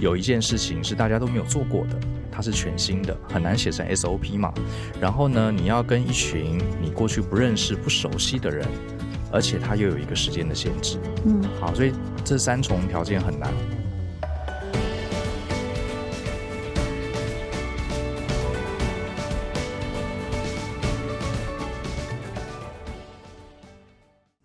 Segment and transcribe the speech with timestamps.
[0.00, 1.98] 有一件事情是大家都没有做过的，
[2.30, 4.52] 它是全新的，很难写成 SOP 嘛。
[5.00, 8.66] 然后呢，你要跟一群你过去不认识、不熟悉的人，
[9.32, 10.98] 而且它又有一个时间的限制。
[11.24, 11.92] 嗯，好，所以
[12.24, 13.52] 这三重条件很难。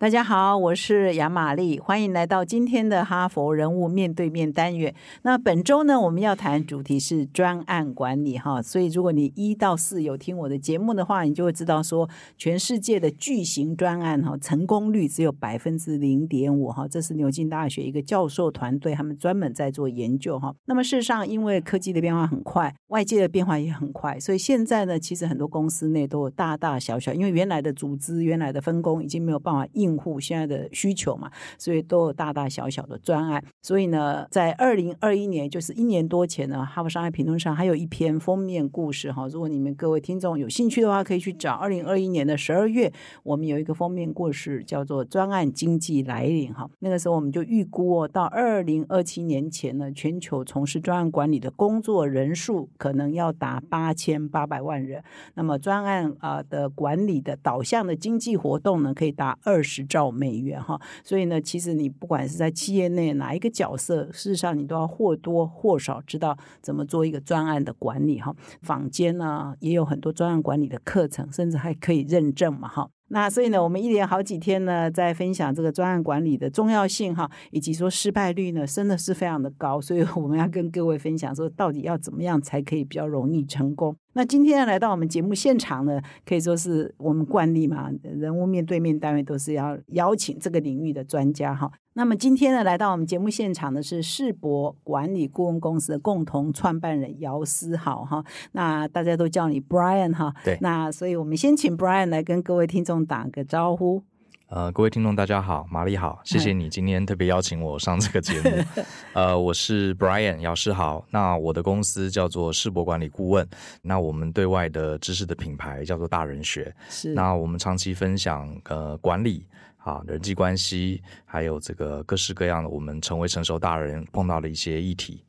[0.04, 4.94] 大家好，我是杨玛丽，欢迎来到今天的哈佛人物面对面单元。
[5.22, 8.60] 那本周呢，我们要谈主题是专案管理哈。
[8.60, 12.06] 所以，如果你一到四有听我的节目的话，你就会知道说，
[12.36, 16.86] 全世界的巨型专案哈，成功率只有百分之零点五哈。
[16.86, 20.54] 这是牛津大学一个教授团队他们专门在做研究哈。
[20.66, 29.93] 那么，事实上，因为科技的变化很快，外界的变化也很快，所以现在呢，其实很多公司内都有大大小小，因为原来的组织、原来的分工已经没有办法应。
[29.94, 33.42] 用户现在的需求嘛，所以都有大大小小的专案。
[33.62, 39.28] 所以呢，在二零二一年，就是一年多前呢，《哈佛商业评论》上还有一篇封面故事哈。
[39.28, 41.54] 如果你们各位听众有兴趣的话，可以去找。
[41.54, 42.92] 二零二一年的十二月，
[43.22, 46.68] 我们有一个封面故事叫做“专案经济来临”哈。
[46.80, 55.04] 那个时候我们就预估哦，到二零二七年前呢，全球从事专案管理的工作人数可能要达八千八百万人。
[55.34, 59.83] 那么专案啊的管理的导向的经济活动呢，可以达二十。
[59.84, 68.34] 兆美元哈，所以呢，其实你不管是在企业内哪一个角色，事实上你都要或多或少知道怎么做一个专案的管理哈。
[68.62, 72.88] 坊间呢也有很多专案管理的课程，甚至还可以认证嘛哈。
[73.14, 79.80] 那所以呢，我们一连好几天呢，在分享这个专案管理的重要性哈，以及说失败率呢，真的是非常的高。
[79.80, 83.94] 所以我们要跟各位分享说，到底要怎么样才可以比较容易成功。
[84.14, 91.70] 那今天来到我们节目现场呢，可以说是我们惯例嘛，人物面对面单位都是要邀请这个领域的专家哈。
[91.96, 98.24] 那么今天呢，来到我们节目现场的是世博管理顾问公司的共同创办人姚思豪哈。
[98.50, 100.34] 那大家都叫你 Brian 哈。
[100.44, 100.58] 对。
[100.60, 104.02] 那所以我们先请 Brian 来跟各位听众打个招呼。
[104.48, 108.50] 呃，各位听众大家好，玛丽好，谢谢你今天特别邀请我上这个节目。
[109.14, 111.04] 呃，我是 Brian 姚世豪。
[111.10, 113.48] 那我的公司叫做世博管理顾问。
[113.82, 116.74] 那我们对外的知识的品牌叫做大人学。
[116.88, 117.14] 是。
[117.14, 119.46] 那我们长期分享呃管理。
[119.84, 125.22] 啊，人际关系，还有这个各式各样的，我们成为成熟大人碰到的一些议题。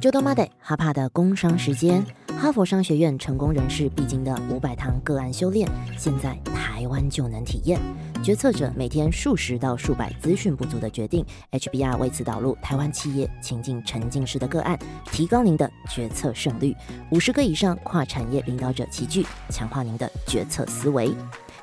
[0.00, 2.04] 就到 Monday 哈帕的工商时间，
[2.38, 7.80] 哈佛商学院成功人士必经的五百堂个案修炼，现在台湾就能体验。
[8.22, 14.78] 决策者每天数十到数百资讯不足的决定，HBR 为此导入台湾企业情境沉浸式的个案，
[15.12, 16.74] 提高您的决策胜率。
[17.10, 21.12] 五十个以上跨产业领导者齐聚，强化您的决策思维。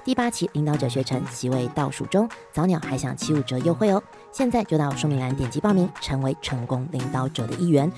[0.10, 4.02] 第八期领导者学成席位倒数中，早鸟还享七五折优惠哦！
[4.32, 7.92] 现在就到说明栏点击报名，成为成功领导者的一员。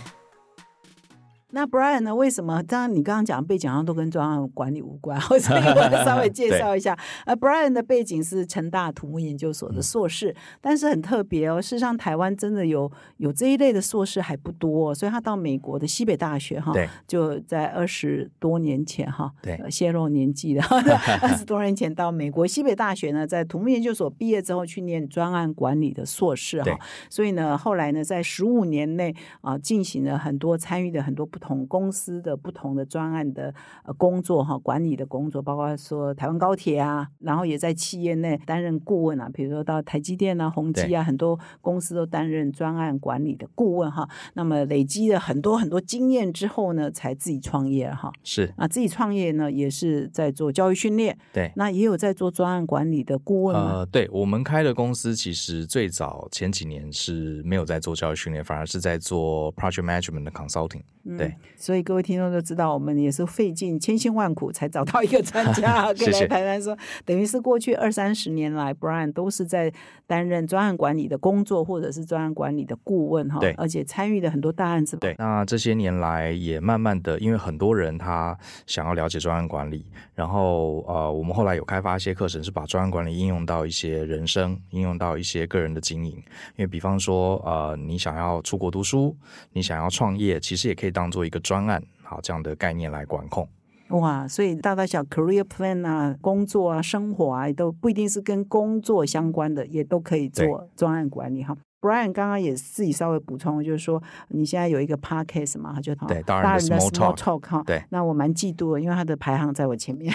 [1.51, 2.15] 那 Brian 呢？
[2.15, 2.61] 为什么？
[2.63, 6.97] 当然，你刚刚讲的背景上都跟专案管理无关，所以我稍微介绍一下。
[7.25, 11.61] 呃，Brian 的背景是成大土木研究所的硕士，但是很特别哦。
[11.61, 16.71] 事实上，台湾真的有有这一类的硕士还不多，所以他到美国的西北大学哈，
[17.05, 20.63] 就在二十多年前哈，对，泄露年纪的
[21.21, 26.79] 二十多年前到美国西北大学呢，在土木研究所毕业之后去念专案管理的硕士哈，
[27.09, 31.40] 所以呢，后来呢，在十五年内啊，进行了很多参与的很多不。
[31.41, 33.53] 同公司的不同的专案的
[33.83, 44.07] 呃工作哈，管理的工作，包括说台湾高铁啊，然后也在企业内担任顾问啊，比如说到台积电啊、宏基啊，很多公司都担任专案管理的顾问哈。
[44.35, 48.11] 那么累积了很多很多经验之后呢，才自己创业哈。
[48.23, 51.17] 是啊，自己创业呢，也是在做教育训练。
[51.33, 60.81] 对，那也有在做专案管理的顾问呃，对我们开的公司，其实最早前几年是没有在做教育训练，反而是在做 project management 的 consulting。
[61.17, 61.30] 对。
[61.55, 69.71] 所以各位听众都知道，我们也是费尽千辛万苦才找到一个专家， 跟来谈谈说，等于是过去二三十年来，Brian 都是在
[70.07, 73.39] 担任专案管理的工作，或者是专案管理的顾问哈。
[73.39, 74.97] 对，而且参与的很多大案子。
[74.97, 79.85] 对，那这些年来也慢慢的，因为很多人他想要了解专案管理，
[80.15, 86.13] 然后呃，我们后来有开发一些课程，是把专案管理应用到一些人生，应用到一些个人的经营。
[86.55, 89.15] 因为比方说，呃，你想要出国读书，
[89.53, 93.47] 你想要创业，其实也可以当做一个专案，好这样的概念来管控。
[93.89, 101.57] 哇，所以大大小 career plan 啊，工作啊，生活啊，都不一定是跟工作相关的，也都可以做专案管理哈。
[101.81, 110.13] Brian 刚刚也自己稍微补充，就是说你现在有一个 podcast 嘛，就对大大人的 small talk 哈，对那我蛮嫉妒的，因为他的排行在我前面。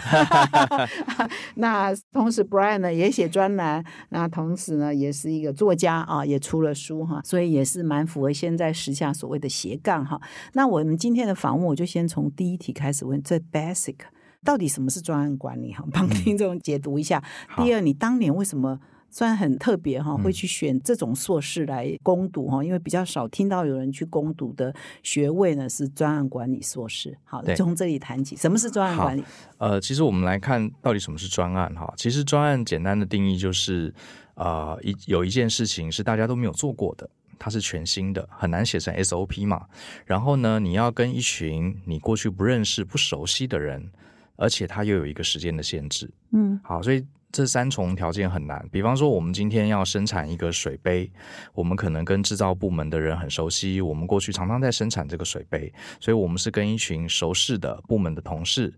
[1.56, 10.20] 那同时 Brian 呢也写专栏，那同时呢也是一个作家啊，也出了书哈，所以也是蛮符合现在时下所谓的斜杠哈。
[10.52, 13.96] 那我们今天的访问，我就先从第一题开始问，最 basic
[14.44, 17.20] 到底什么是专案管理哈，帮听众解读一下。
[17.48, 18.78] 好第二，你当年为什么？
[19.10, 27.16] 虽然很特别哈，嗯会去选这种硕士来攻读哈，因为比较少听到有人去攻读的学位呢是专案管理硕士。
[27.24, 29.24] 好，对从这里谈起，什么是专案管理？
[29.58, 31.92] 呃，其实我们来看到底什么是专案哈。
[31.96, 33.92] 其实专案简单的定义就是，
[34.34, 37.08] 呃，一有一件事情是大家都没有做过的，
[37.38, 39.66] 它是全新的，很难写成 SOP 嘛。
[40.04, 43.90] 然后呢，你要跟一群你过去不认识、不熟悉的人，
[44.36, 46.10] 而且它又有一个时间的限制。
[46.32, 48.66] 嗯好，所以这三重条件很难。
[48.70, 51.10] 比方说，我们今天要生产一个水杯，
[51.54, 58.72] 我们可能跟制造部门的人很熟悉，我们过去常常在生产这个水杯，所以我们是跟一群熟识的部门的同事。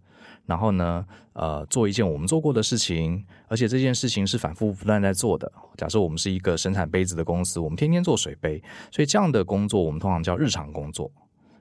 [0.46, 5.52] 然后呢，呃，做一件我们做过的事情，而且这件事情是反复不断在做的。
[5.76, 11.12] 假设我们是一个生产杯子的公司，我们天天做水杯，所以这样的工作我们通常叫日常工作。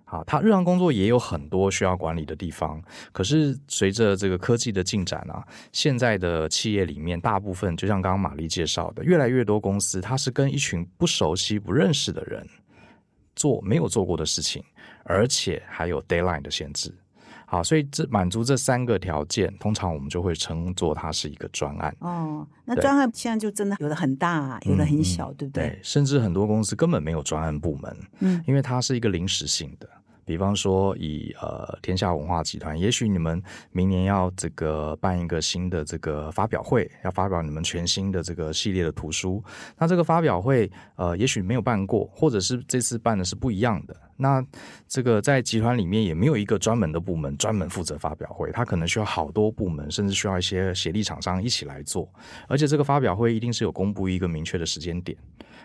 [0.10, 2.82] 好，他日常工作也有很多需要管理的地方，
[3.12, 12.48] 可是随着这个科技的进展啊，现在的企业里面大部分，就像刚刚玛丽介绍的，越来越多公司它是跟一群不熟悉、不认识的人
[13.36, 14.64] 做没有做过的事情，
[15.04, 16.96] 而且还有 deadline 的限制。
[17.50, 21.96] 好，所以这满足这三个条件，通常我们就会称作它是一个专案。
[22.00, 25.70] 哦，那专案现在就真的有的很大，有的很小，对不对？
[25.70, 29.90] 对，甚至很多公司根本没有专案部门，嗯，因为它是一个临时性的。
[30.28, 33.42] 比方说以，呃天下文化集团，也许你们
[33.72, 39.42] 明年要这个办一个新的这个发表会，要发表你们全新的这个系列的图书。
[39.78, 43.96] 那这个发表会，呃，也许没有办过，或者是这次办的是不一样的。
[44.18, 44.46] 那
[44.86, 52.12] 这个在集团里面也没有一个专门的部门专门负责发表会，它可能需要好多部门，甚至需要一些协力厂商一起来做。
[52.50, 55.18] 而且这个发表会一定是有公布一个明确的时间点。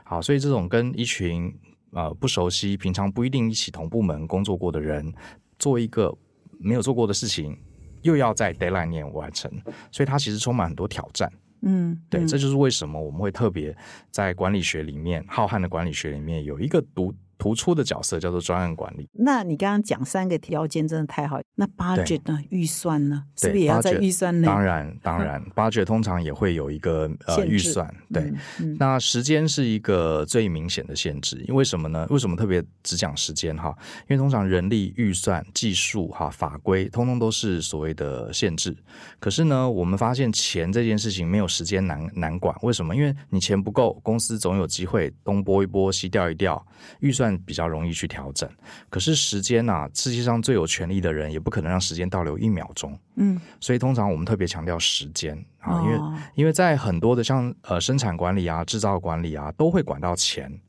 [0.05, 1.53] 好，所以这种跟一群
[1.93, 5.13] 呃不熟悉、平常不一定一起同部门工作过的人，
[5.59, 6.15] 做一个
[6.59, 7.57] 没有做过的事情，
[8.03, 9.51] 又要在 deadline 年完成，
[9.91, 11.33] 所以它其实充满很多挑战。
[11.63, 13.77] 嗯，对，嗯这就是为什么我们会特别
[14.11, 19.09] 在管理学里面，浩瀚的管理学里面有一个独突出的角色，叫做专案管理。
[19.15, 22.39] 那你刚刚讲三个条件真的太好，那 budget 呢？
[22.51, 23.25] 预算呢？
[23.37, 24.47] 是不是也要在预算内？
[24.47, 28.23] 当然， 当然，budget 通常也会有一个呃预算，对。
[28.23, 32.07] 嗯嗯那时间是一个最明显的限制，因为什么呢？
[32.11, 33.77] 为什么特别只讲时间哈？
[34.03, 38.77] 因为通常人力、预算、技术哈、法规，通通都是所谓的限制。
[39.19, 42.95] 可是呢，我们发现钱这件事情没有时间难难管，为什么？
[42.95, 46.65] 因为你钱不够，公司总有机会东拨一拨、西调一调，
[47.01, 48.49] 预算比较容易去调整。
[48.89, 52.99] 可是时间呐、世界上最有权力的人也不可能让时间倒流一秒钟。
[53.17, 60.61] 嗯，所以通常我们特别强调时间啊，因为、哦因为在很多的像呃生产管理啊、制造管理啊，都会管到钱，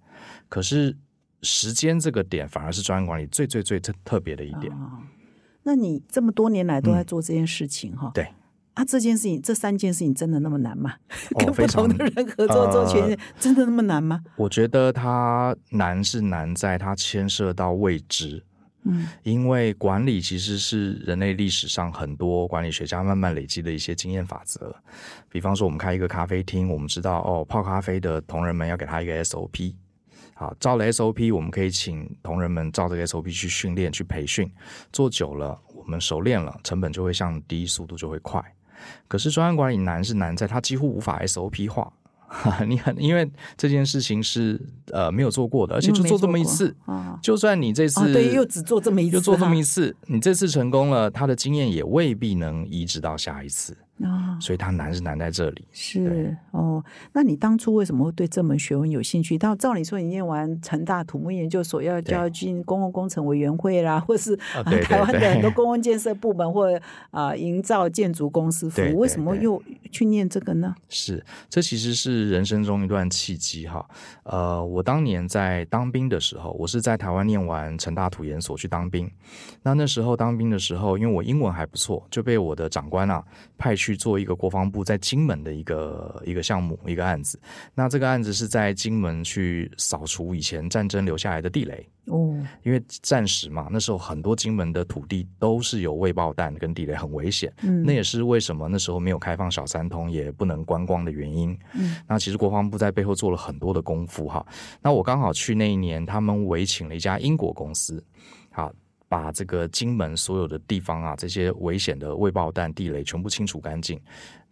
[0.50, 0.98] 可是
[1.42, 4.72] 时间这个点反而是专业管理最最最特特别的一点。
[4.74, 5.00] 哦
[5.66, 8.28] 那你这么多年来都在做这件事情哈、嗯对
[8.74, 10.96] 啊，这件事情这三件事情真的那么难吗？
[11.38, 14.20] 跟不同的人合作做全呃真的那么难吗？
[14.36, 18.44] 我觉得它难是难在它牵涉到未知，
[18.84, 24.76] 嗯因为管理其实是人类历史上很多管理学家慢慢累积的一些经验法则。
[25.30, 29.76] 比方说，我们开一个咖啡厅，我们知道哦，泡咖啡的同仁们要给他一个 SOP。
[30.34, 34.52] 好，照了 SOP，我们可以请同仁们照这个 SOP 去训练、去培训，
[34.92, 38.44] 做久了，我们熟练了，成本就会降低，速度就会快。
[39.08, 41.92] 可是专案管理难是难在它几乎无法 SOP 化，
[42.68, 44.60] 你很因为这件事情是
[44.92, 47.20] 呃没有做过的，而且就做这么一次，啊。
[47.22, 55.66] 就算你这次、哦，对，又只做这么一次，就做这么一次次，你这次成功了，他的经验也未必能移植到下一次，啊，所以它难是难在这里。
[55.72, 56.84] 是哦。
[57.14, 59.38] 那你当初为什么会对这门学问有兴趣？
[59.38, 66.68] 到照理说，你念完成大土木研究所，要就要进公共工程委员会啦， 或是台湾的很多公共建设部门或
[67.12, 70.74] 啊营造建筑公司服务，对对为什么又去念这个呢？
[70.90, 73.86] 是，这其实是人生中一段契机哈。
[74.24, 79.10] 呃，我当年在当兵的时候，我是在台湾念完成大土研所去当兵。
[79.62, 83.24] 那那时候当兵的时候，因为我英文还不错，就被我的长官啊
[83.58, 87.38] 派去去做一个国防部在金门的一个一个项目一个案子。
[87.76, 91.86] 那这个案子是在金门去扫除以前战争留下来的地雷。
[92.06, 97.52] 哦，因为战时嘛，那时候很多金门的土地都是有未爆弹跟地雷，很危险。
[97.62, 101.58] 嗯，那也是为什么那时候没有开放小三通，也不能观光的原因。
[101.74, 104.46] 嗯，那其实国防部在背后做了很多的功夫哈。
[104.82, 108.04] 那我刚好去那一年，他们委请了一家英国公司，
[108.52, 108.70] 好
[109.14, 114.02] 把这个金门所有的地方啊，这些危险的未爆弹地雷全部清除干净。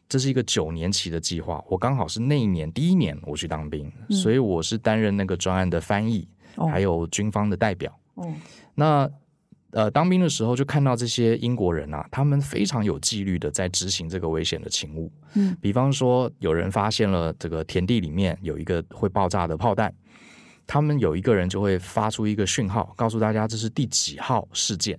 [0.08, 6.28] 这是一个九年期的计划，我刚好是那一年第一年我去当兵，所以我是担任那个专案的翻译。
[6.70, 8.32] 还有军方的代表，哦，
[8.76, 9.10] 那
[9.72, 15.10] 呃，当兵的时候就看到这些英国人啊，他们非常有纪律的在执行这个危险的勤务。
[15.36, 19.94] 嗯，比方说有人发现了这个田地里面有一个会爆炸的炮弹，
[20.72, 24.98] 他们有一个人就会发出一个讯号，告诉大家这是第几号事件，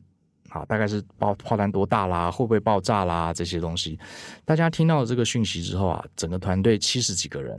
[0.50, 3.98] 啊，大概是爆炮弹多大啦，会不会爆炸啦这些东西。
[4.44, 7.58] 大家听到这个讯息之后啊，整个团队七十几个人，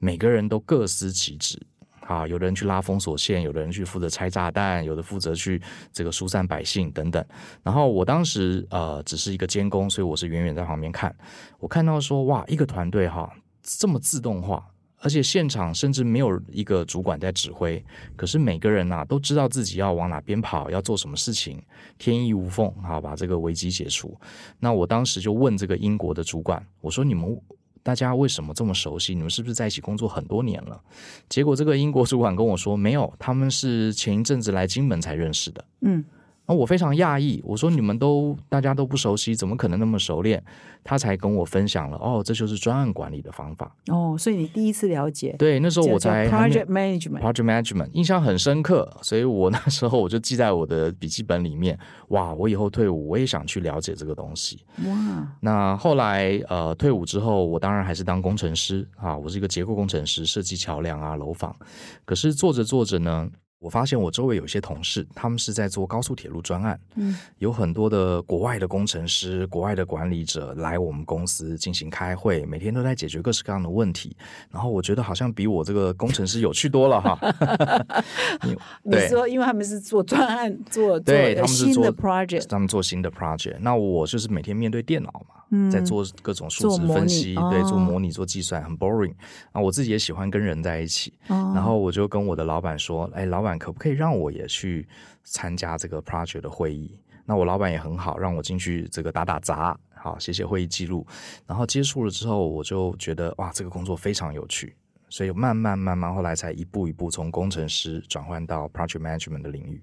[0.00, 1.56] 每个人都各司其职。
[2.00, 7.24] 啊，有的人去拉封锁线，有的人去负责拆炸弹，有的负责去这个疏散百姓等等。
[7.62, 11.14] 然后我当时呃只是一个监工，所以我是远远在旁边看。
[11.60, 14.66] 我看到说哇，一个团队哈这么自动化，
[15.02, 17.84] 而且现场甚至没有一个主管在指挥，
[18.16, 21.60] 可是每个人呐都知道自己要往哪边跑，要做什么事情，
[21.98, 24.18] 天衣无缝，好把这个危机解除。
[24.58, 27.38] 那我当时就问这个英国的主管，我说你们。
[27.84, 29.12] 大家为什么这么熟悉？
[29.12, 30.80] 你们是不是在一起工作很多年了？
[31.28, 35.64] 结果这个英国主管跟我说，没有，他们是前一阵子来金门才认识的。
[35.80, 36.04] 嗯。
[36.52, 40.44] 那我非常讶异，我说你们都大家都不熟悉，怎么可能那么熟练？
[40.84, 43.74] 他才跟我分享了，哦，这就是专案管理的方法。
[43.86, 45.34] 哦，所以你第一次了解？
[45.38, 51.78] 对，那时候我才 project management，project management 印象很深刻，所以我那时候我就记在我的笔记本里面。
[52.08, 54.62] 哇，我以后退伍我也想去了解这个东西。
[54.84, 61.56] 哇，那后来呃退伍之后，我当然还是当工程师啊，我是一个结构工程师，设计桥梁啊、楼房。
[62.04, 63.30] 可是做着做着呢。
[63.62, 74.16] 我发现我周围有些同事，他们是在做高速铁路专案，嗯，有很多的国外的工程师、国外的管理者来我们公司进行开会，每天都在解决各式各样的问题。
[74.50, 77.16] 然后我觉得好像比我这个工程师有趣多了哈。
[78.82, 83.58] 你说，因为他们是做专案，做对他们是做 project，他们做新的 project。
[83.60, 89.14] 那我就是每天面对电脑嘛，在做各种数值分析，对，做模拟、做计算，很 boring。
[89.52, 94.88] 啊，我自己也喜欢跟人在一起，然后我就跟我的老板说：“哎，老板。”可不可以让我也去
[95.22, 96.98] 参加这个 project 的会议？
[97.24, 101.06] 那我老板也很好，让我进去这个打打杂，好写写会议记录。
[101.46, 104.74] 然后接触了之后，我就觉得哇，这个工作非常有趣，
[105.08, 109.80] 所以慢慢慢慢，后来才一步一步从工程师转换到 project management 的领域。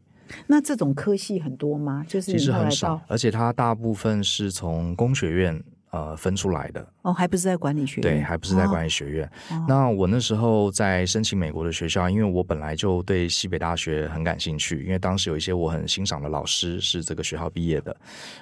[0.47, 2.05] 那这种科系很多吗？
[2.07, 5.61] 就是其实很少，而且它大部分是从工学院。
[5.91, 9.27] 呃，分出来的哦，还不是在管理学院，对，还不是在管理学院。
[9.67, 17.97] 那我那时候在申请美国的学校，因为我本来就对西北大学很感兴趣，因为当时有一些我很欣赏的老师是这个学校毕业的，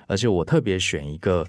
[0.08, 1.48] 而且我特别选一个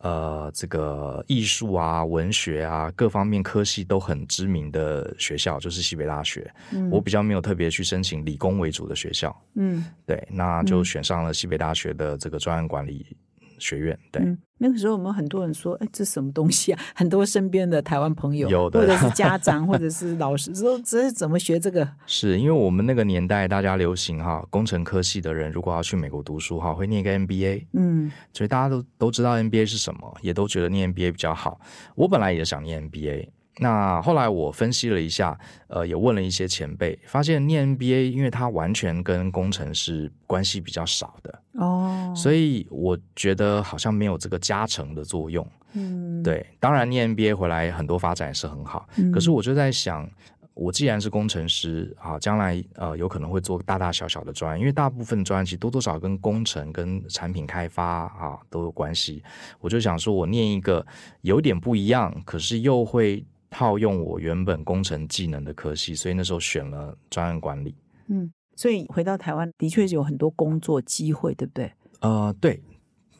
[0.00, 6.48] 呃，这个艺术啊、文学啊各方面科系都很知名的学校，就是西北大学。
[6.90, 13.06] 我比较没有特别去申请理工为主的学校，嗯，对，那就选上了西北大学的这个专案管理。
[13.58, 14.22] 学院对，
[14.58, 21.86] 那个时候我们很多人说：“哎，这什么东西啊？” 很多身边的台湾朋友，有的，或者是家长，或者是老师， 说这是怎么学这个？
[22.06, 31.60] 是因为我们那个年代，大家流行哈，工程科系的人如果要去美国读书哈，会念一个 MBA，嗯，所以大家都都知道 MBA 是什么，也都觉得念 MBA 比较好。
[31.94, 33.28] 我本来也想念 MBA。
[33.58, 45.46] 那后来我分析了一下，呃，也问了一些前辈，发现念 MBA，因为它完全跟工程师关系比较少的哦，所以我觉得好像没有这个加成的作用。
[45.72, 50.06] 嗯，对，当然念 MBA 回来很多发展是很好，可是我就在想，
[50.52, 59.22] 我既然是工程师啊，将来呃有可能会做大大小小的专，因为大部分专其实多多少跟工程跟产品开发啊都有关系。
[59.60, 60.84] 我就想说，我念一个
[61.22, 63.24] 有点不一样，可是又会。
[63.56, 67.74] 套用我原本工程技能的科系，所以那时候选了专案管理。
[68.08, 71.72] 嗯，所以回到台湾的确是有很多工作机会，对不对？
[72.00, 72.62] 呃，对，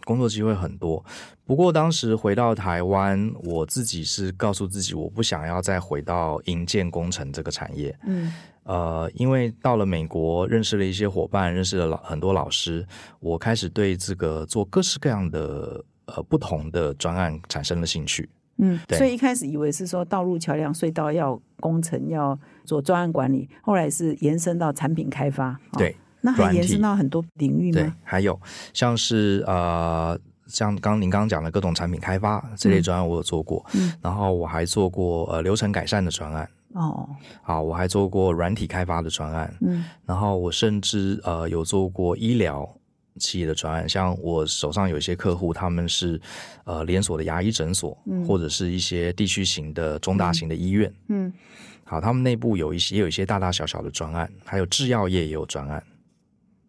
[0.05, 1.03] 工作机会很多。
[1.47, 7.99] 不过当时回到台湾，我自己是告诉自己，我不想要再回到营建工程这个产业。
[8.07, 8.31] 嗯，
[8.65, 12.87] 呃，因为到了美国，认识了一些伙伴，认识了老很多老师，
[13.21, 18.29] 我开始对这个做各式各样的呃不同的专案产生了兴趣。
[18.59, 25.59] 嗯，所以一开始以为是说道路、桥梁、隧道要工程要做专案管理，后来是延伸到产品开发。
[25.73, 27.81] 对，那还延伸到很多领域吗？
[27.81, 28.41] 对，还有
[28.73, 33.65] 像是呃像刚刚您刚刚讲的各种产品开发这类专案，我有做过。
[33.75, 33.93] 嗯。
[34.01, 37.09] 然后我还做过呃流程改善的专案，哦，
[37.43, 39.85] 好，我还做过软体开发的专案，嗯。
[40.05, 42.69] 然后我甚至呃有做过医疗
[43.19, 46.21] 企业的专案，像我手上有一些客户，他们是
[46.65, 47.97] 呃连锁的牙医诊所，
[48.27, 50.93] 或者是一些地区型的中大型的医院。
[51.09, 51.33] 嗯
[51.85, 55.83] 好，他们内部有一些也有一些大大小小的专案，还有制药业也有专案。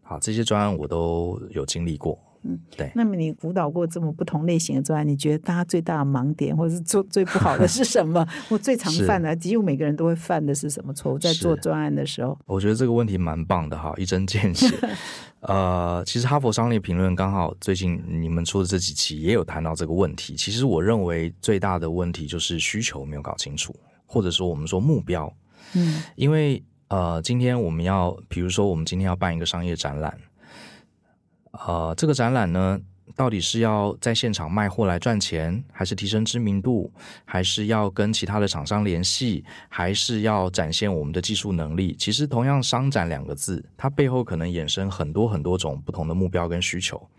[0.03, 2.19] 好，这些专案我都有经历过。
[2.43, 8.25] 嗯，对那么你辅导过这么不同类型的专案，你觉得大家最大的盲点，或者是做最不好的是什么？
[8.47, 11.17] 我最常犯的，几乎每个人都会犯的是什么错误？
[11.17, 14.69] 在做专案的时候，我觉得这个问题蛮棒的哈，一针见血。
[15.47, 20.35] 呃，其实哈佛商业评论刚好最近你们出的这几期也有谈到这个问题。
[20.35, 23.73] 其实我认为最大的问题就是需求没有搞清楚，
[24.05, 25.33] 或者说我们说目标。
[25.73, 30.17] 嗯因为呃，今天我们要，比如说我们今天要办一个商业展览，
[31.51, 32.77] 呃，这个展览呢，
[33.17, 36.89] 到底是要在现场卖货来赚钱，还是提升知名度，
[37.25, 41.95] 还是要跟其他的厂商联系，还是要展现我们的技术能力？
[41.97, 47.09] 其实，同样“商展”两个字，它背后可能衍生很多很多种不同的目标跟需求。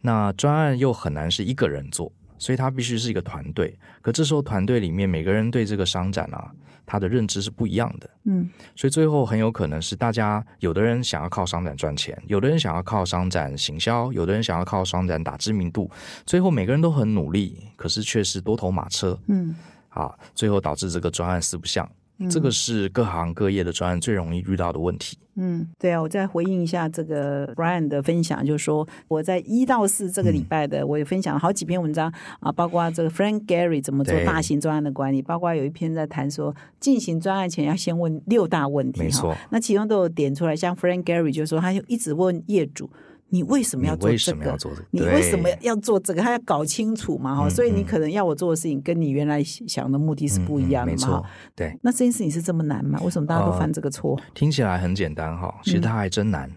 [0.00, 3.78] 那专案又很难是一个人做，所以它必须是一个团队。
[4.00, 6.50] 可这时候团队里面每个人对这个商展啊，
[6.86, 8.08] 他的认知是不一样的。
[8.24, 15.90] 嗯所以最后很有可能是大家有的人想要靠商展赚钱，有的人想要靠商展行销，有的人想要靠商展打知名度。
[16.24, 19.54] 最后每个人都很努力，可是却是多头马车嗯
[19.88, 21.88] 啊，最后导致这个专案四不像。
[22.30, 25.18] 这个是各行各业的专案最容易遇到的问题。
[25.38, 42.88] 嗯，对啊，我再回应一下这个 Brian 的分享，就是说我在一到四这个礼拜的，我也分享了好几篇文章啊，包括这个 Frank Gary 怎么做大型专案的管理，包括有一篇在谈说进行专案前要先问六大问题没错，那其中都有点出来，像 Frank Gary 就说他就一直问业主。
[43.28, 44.56] 你为什么要做这个？
[44.90, 46.22] 你为什么要做这个？
[46.22, 51.22] 他要搞清楚嘛，哈、嗯所以你嗯可能要我做的事情跟你原来想的目的是不一样的嘛，
[51.54, 53.00] 对，那这件事情是这么难吗？
[53.02, 54.20] 为什么大家都呃犯这个错？
[54.34, 56.50] 听起来很简单哈，其实它还真难。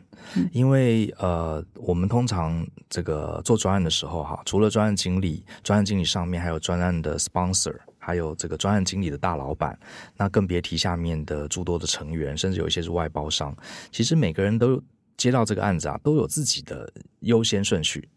[0.52, 9.80] 因为呃，我们通常这个做专案的时候哈，除了专案经理，专案经理上面还有专案的 sponsor，还有这个专案经理的大老板，
[10.18, 13.56] 那更别提下面的诸多的成员，甚至有一些是外包商。
[13.92, 14.80] 其实每个人都
[15.20, 18.10] 接到这个案子啊，都有自己的优先顺序。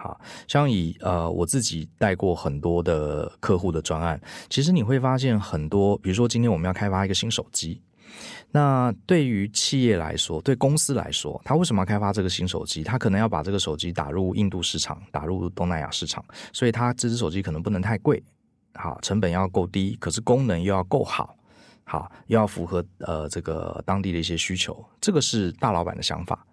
[0.00, 7.82] 好像以呃我自己带过很多的客户的专案，其实你会发现很多，比如说今天我们要开发一个新手机，
[8.52, 12.84] 那对于企业来说，对公司来说，他为什么要开发这个新手机？
[12.84, 18.22] 他可能要把这个手机打入印度市场，打入东南亚市场，所以他这只手机可能不能太贵，
[18.74, 21.36] 好，成本要够低，可是功能又要够好，
[21.88, 26.46] 好，又要符合呃这个当地的一些需求，这个是大老板的想法。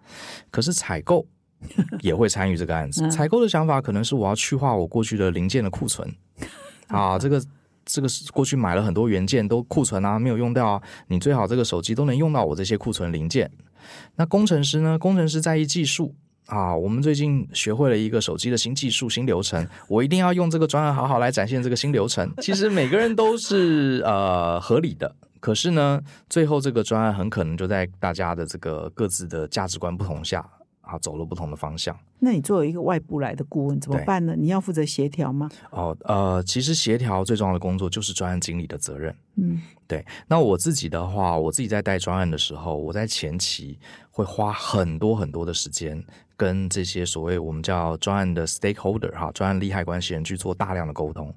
[0.50, 1.26] 可是采购
[2.00, 6.12] 也会参与这个案子，采购的想法可能是我要去化我过去的零件的库存，
[6.88, 7.40] 啊，这个。
[7.88, 10.82] 这个是过去买了很多元件都库存啊，没有用掉啊。
[11.06, 13.48] 你最好这个手机都能用到我这些库存零件。
[14.16, 14.98] 那工程师呢？
[14.98, 16.12] 工程师在意技术
[16.46, 16.74] 啊。
[16.74, 22.28] 我们最近学会了一个手机的新技术、新流程，我一定要用这个专案好好来展现这个新流程。
[22.38, 30.44] 其实每个人都是呃合理的，可是呢，最后这个专案很可能就在大家的这个各自的价值观不同下
[30.80, 31.96] 啊，走了不同的方向。
[32.18, 34.34] 那你作为一个外部来的顾问怎么办呢？
[34.36, 35.50] 你要负责协调吗？
[35.70, 39.14] 哦，呃，其实协调最重要的工作就是专案经理的责任。
[39.36, 43.78] 嗯对，那我自己的话，我自己在带专案的时候，我在前期
[44.10, 46.04] 会花很多很多的时间，
[46.36, 51.32] 跟这些所谓我们叫专案的 stakeholder 哈，专案利害关系人去做大量的沟通。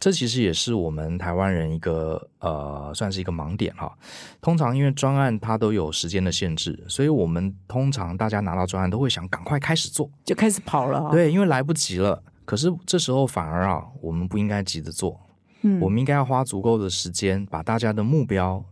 [0.00, 3.96] 这其实也是我们台湾人一个呃，算是一个盲点哈。
[4.40, 12.20] 通常因为专案它都有时间的限制，所以我们通常大家拿到专案都会想赶快开始做，就开始跑了、哦。，对，因为来不及了。
[12.44, 15.20] 可是这时候反而啊，我们不应该急着做，
[15.62, 15.80] 嗯。
[15.80, 18.64] 我们应该要花足够的时间，把大家的目标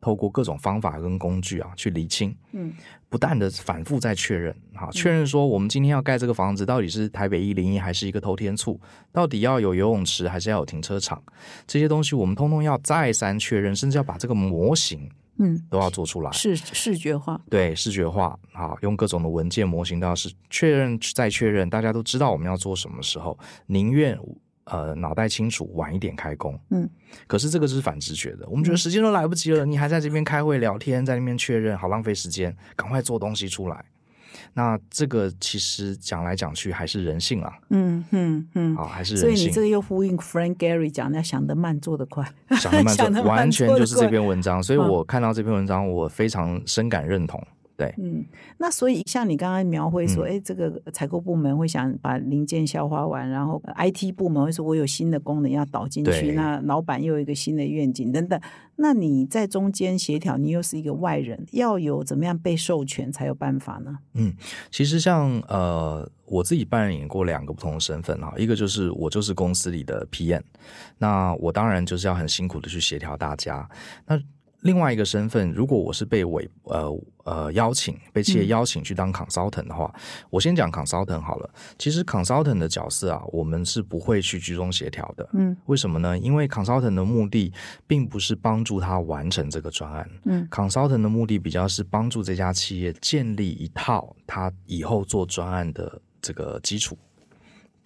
[0.00, 2.72] 透过各种方法跟工具啊去厘清，嗯，
[3.08, 8.78] 不断的反复再确认，好，确认说我们今天要盖这个房子到底是台北一零一还是一个偷天厝，
[9.12, 11.20] 到底要有游泳池还是要有停车场，
[11.66, 16.30] 这些东西我们通通要再三确认，甚至要把这个模型嗯，都要做出来。
[16.30, 17.40] 视视觉化。
[17.50, 24.16] 对视觉化，好，用各种的文件模型都要是确认再确认，大家都知道我们要做什么时候，宁愿
[24.70, 26.58] 呃脑袋清楚，晚一点开工。
[26.70, 26.88] 嗯，
[27.26, 33.84] 可是这个是反直觉的，我们觉得时间都来不及了，你还在这边开会聊天，在那边确认，好浪费时间，赶快做东西出来。
[34.54, 38.76] 那这个其实讲来讲去还是人性啊，嗯嗯嗯。
[38.76, 39.60] 啊，还是人性所以你这。
[39.60, 42.24] 个又呼应 Frank Gary 讲的，要想得慢，做得快。
[42.56, 47.44] 想得慢做， 完全就是这篇文章，所以嗯我看到这篇文章，我非常深感认同。
[47.78, 58.40] 对，嗯，那所以像你刚刚描绘说，嗯哎、这个采购部门会想把零件消化完，然后 IT 部门会说我有新的功能要导进去，那老板又有一个新的愿景等等。
[58.80, 63.96] 那你在中间协调，你又是一个外人，要有怎么样被授权才有办法呢？
[64.14, 64.34] 嗯
[64.72, 70.42] 其实像呃，我自己扮演过两个不同的身份哈，一个就是我就是公司里的 PM，
[70.98, 73.68] 那我当然就是要很辛苦的去协调大家。
[74.04, 74.20] 那
[74.62, 79.92] 另外一个身份，如果我是被委呃呃邀请被企业邀请去当 consultant 的话，
[80.30, 81.48] 我先讲 consultant 好了。
[81.78, 85.28] 其实 consultant 的角色啊，我们是不会去居中协调的。
[85.32, 86.18] 嗯，为什么呢？
[86.18, 87.52] 因为 consultant 的目的
[87.86, 90.10] 并不是帮助他完成这个专案。
[90.24, 96.98] 嗯，consultant 的目的比较是帮助这家企业建立一套他以后做专案的这个基础。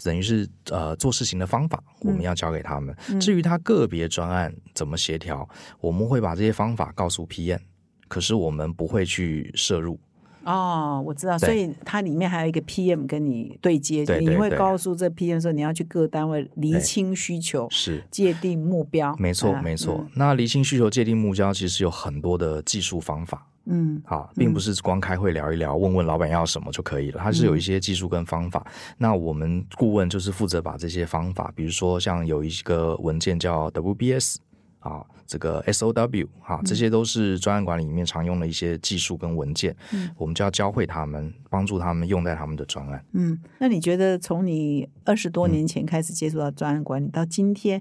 [0.05, 2.95] 等于是呃做事情的方法，我们要教给他们。
[3.21, 5.49] 至于他个别专案怎么协调，
[5.81, 7.61] 我们会把这些方法告诉 PM，
[8.09, 9.99] 可是我们不会去摄入。
[10.45, 19.15] 哦，我知道，所以它里面还有一个 PM 跟你对接，你会告诉这 PM 说你要去各单位厘清需求，是，界定目标。
[19.21, 19.99] 没错，啊没错。
[20.01, 23.47] 嗯那厘清需求界定目标，其实有很多的技术方法。
[23.66, 28.66] 嗯好，并不是光开会聊一聊，问问老板要什么就可以了，它是有一些技术跟方法。
[28.98, 34.38] 那我们顾问就是负责把这些方法，比如说像有一个文件叫 WBS
[34.81, 43.05] 啊，这个 SOW 啊，这些都是专案管理里面常用的一些技术跟文件，嗯我们就要教会他们，帮助他们用在他们的专案。
[43.12, 47.81] 嗯，那你觉得从你二十嗯多年前开始接触到专案管理，到今天，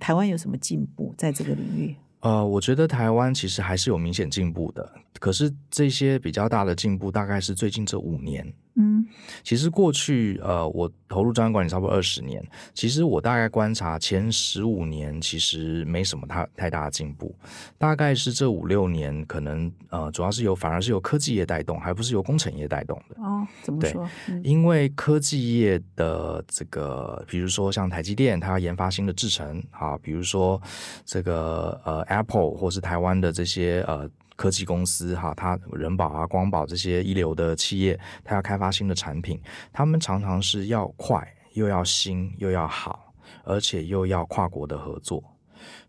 [0.00, 1.94] 台湾有什么进步在这个领域？
[2.20, 8.52] 呃，我觉得台湾其实还是有明显进步的，可是这些比较大的进步大概是最近这五年。
[8.80, 9.04] 嗯
[9.42, 12.40] 其实过去呃，我投入专案管理差不多二十年，
[12.74, 17.34] 其实我大概观察前十五年，其实没什么太太大的进步，
[17.76, 23.20] 大概是这五六年可能呃，主要是由反而是由科技业带动，还不是由工程业带动的。
[23.20, 24.08] 哦，怎么对说？
[24.28, 30.60] 嗯因为科技业的这个，比如说像台积电，它要研发新的制程啊，比如说
[31.04, 39.40] 这个呃 Apple 或是台湾的这些呃科技公司哈，它人保啊、光保这些一流的企业，它要开发新的产品，
[39.72, 45.20] 他们常常是要快，又要新，又要好，而且又要跨国的合作。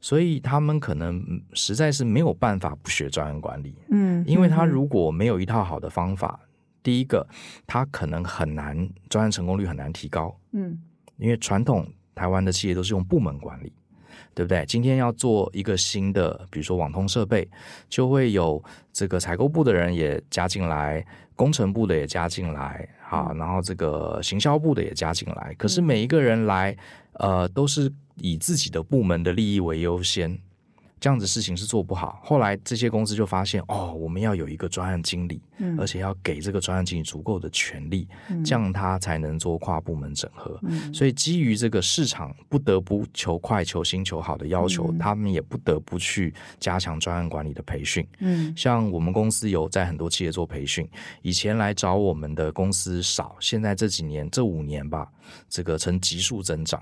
[0.01, 4.69] 所以他们可能嗯实在是没有办法不学专案管理，嗯，因为他嗯。
[4.69, 6.39] 如果没有一套好的方法，
[6.81, 7.25] 第一个
[7.67, 10.81] 他可能很难专案成功率很难提高，嗯。
[11.17, 13.71] 因为传统台湾的企业都是用部门管理，
[14.33, 14.65] 对不对？
[14.65, 17.47] 今天要做一个新的，比如说网通设备，
[17.89, 18.63] 就会有
[18.93, 25.53] 这个采购部的人也加进来，工程部的也加进来，好，然后这个行销部的也加进来。
[25.57, 26.75] 可是每一个人来，
[27.13, 30.39] 呃，都是以自己的部门的利益为优先。
[30.99, 32.19] 这样子事情是做不好。
[32.23, 38.07] 后来这些公司就发现，哦，我们要有一个专案经理，嗯而且要给这个专案经理足够的权利，
[38.45, 40.59] 这样他才能做跨部门整合。
[40.63, 48.05] 嗯所以基于这个市场不得不求快、求新、求好的要求，嗯他们也不得不去加强专案管理的培训。
[48.19, 50.87] 嗯像我们公司有在很多企业做培训，
[51.21, 55.07] 以前来找我们的公司少，现在这几年这五年吧，
[55.47, 56.81] 这个呈急速增长。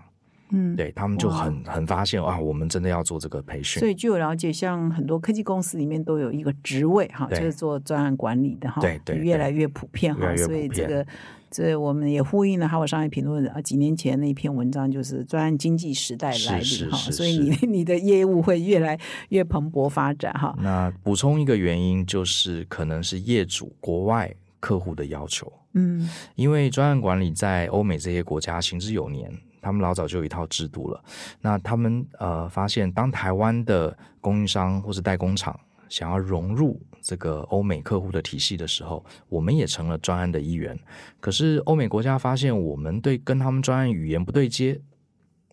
[0.49, 3.88] 嗯，对他们就很很发现啊，我们真的要做这个培训所。
[3.88, 11.05] 以据我了解，像很多科技公司里面都有一个职位哈，就是做专案管理的哈，对对对越来越普遍哈，所以这个。
[11.49, 20.53] 这我们也呼应了《哈佛商业评论》啊，几年前那一篇文章，就是专案经济时代来临哈，所以你你的业务会越来越蓬勃发展哈。
[20.62, 24.29] 那补充一个原因，就是可能是业主国外
[24.60, 29.31] 客户的要求，嗯因为专案管理在欧美这些国家行之有年，
[29.67, 31.03] 他们老早就有一套制度了。
[31.41, 40.77] 那他们呃发现，当台湾的供应商或是代工厂想要融入这个欧美客户的体系的时候，我们也成了专案的一员。
[41.19, 44.80] 可是欧美国家发现我们对跟他们专案语言不对接。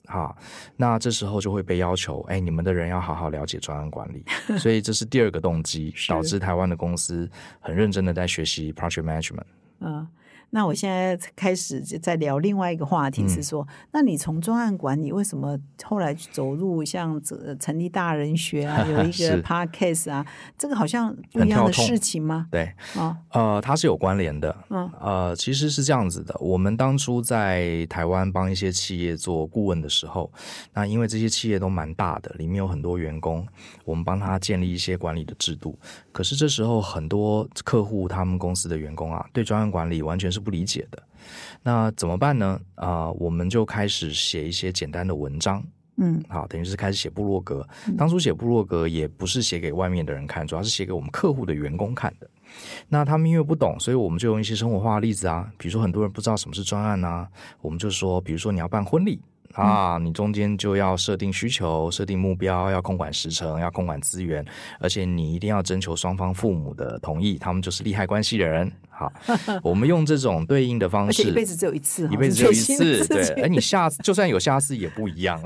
[0.07, 0.37] 好，
[0.77, 4.24] 那这时候就会被要求，哎，你们的人要好好了解专案管理，
[4.59, 9.46] 所以这是第二个动机，导致台湾的公司很认真的在学习 project management。
[9.81, 10.07] 嗯。
[10.54, 17.20] 那我现在开始在聊另外一个话嗯题，是说，那你从专案管理为什么后来走入像
[17.58, 20.24] 成立大人学啊，有一 个 podcast 啊，
[20.56, 22.46] 这个好像不一样的事情吗？
[22.52, 24.56] 对，哦，呃，它是有关联的。
[24.70, 30.32] 嗯呃，其实是这样子的，我们当初在台湾帮一些企业做顾问的时候，
[30.72, 33.44] 那因为这些企业都蛮大的，里面有很多员工，
[33.84, 35.76] 我们帮他建立一些管理的制度。
[36.12, 41.02] 可是这时候很多客户他们公司的员工啊，对专案管理完全是不理解的。
[41.62, 42.61] 那怎么办呢？
[42.74, 45.64] 啊、我们就开始写一些简单的文章。
[45.96, 47.66] 嗯好，等于是开始写部落格。
[47.96, 52.28] 当初写部落格也不是写给外面的人看，主要是写给我们客户的员工看的。
[52.88, 57.28] 那他们因为不懂，所以我们就用一些生活化的例子啊，比如说很多人不知道什么是专案啊，
[57.61, 59.20] 我们就说，比如说你要办婚礼。
[59.54, 64.44] 啊，你中间就要设定需求、设定目标，要控管时程，要控管资源，
[64.80, 68.70] 而且你一定要征求双方父母的同意，他们就是利害关系人。
[68.90, 69.12] 好，
[69.62, 73.42] 我们用这种对应的方式，一辈子只有一次，一辈子只有一次，对。
[73.42, 75.40] 而，你下次就算有下次也不一样，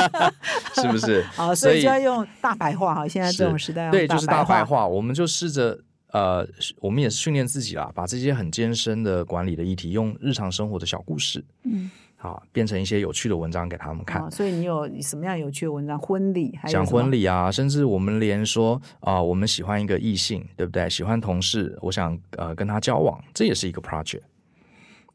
[0.74, 1.22] 是不是？
[1.34, 3.08] 好，所以就要用大白话哈。
[3.08, 4.86] 现在这种时代，对，就是大白话。
[4.86, 5.78] 我们就试着
[6.12, 6.46] 呃，
[6.80, 11.90] 我们也是训练自己啦，把这些很艰深的管理的议题，用日常生活的小故事，嗯。
[12.26, 14.28] 好，变成一些有趣的文章给他们看。
[14.32, 15.96] 所以你有什么样有趣的文章？
[15.96, 20.90] 婚礼，讲婚礼啊，甚至我们连说啊，我们喜欢一个异性，对不对？
[20.90, 24.22] 喜欢同事，我想呃跟他交往，这也是一个 project，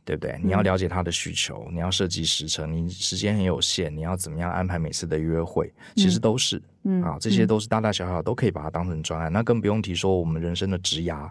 [0.06, 0.40] 对不对？
[0.42, 5.70] 你要了解他的需求，你要设计时程，你时间很有限，你要怎么样安排每次的约会？
[5.98, 9.30] 其实都是，嗯啊，这些都是大大小小都可以把它当成专案。
[9.30, 11.30] 那更不用提说我们人生的职涯。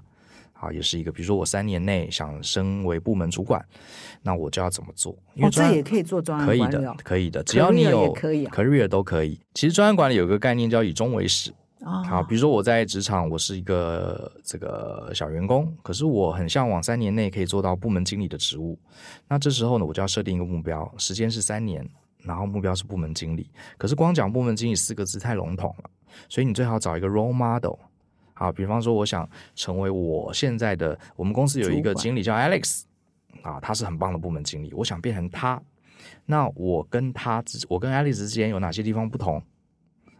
[0.61, 3.65] 啊，也是一个，比如说我三年内想升为部门主管，
[4.23, 5.17] 那我就要怎么做？
[5.35, 9.41] 因为这也可以做专案可以的，可以的，只要你有可以 career 都可以。
[9.55, 11.51] 其实专案管理有个概念叫以终为始
[11.83, 12.05] 啊。
[12.05, 18.79] 好，比如说我在职场，我是一个这个小员工，可是我很向往三年内可以做到部门经理的职务。
[19.27, 23.51] 那这时候呢，我就要设定一个目标，时间是三年，然后目标是部门经理。
[23.79, 25.91] 可是光讲部门经理四个字太笼统了，
[26.29, 27.79] 所以你最好找一个 role model。
[28.41, 32.85] 啊，比方说，我想成为我现在的我们公司有一个经理叫 Alex，
[33.43, 35.61] 啊，他是很棒的部门经理，我想变成他。
[36.25, 39.43] 那我跟他之，我跟 Alex 之间有哪些地方不同？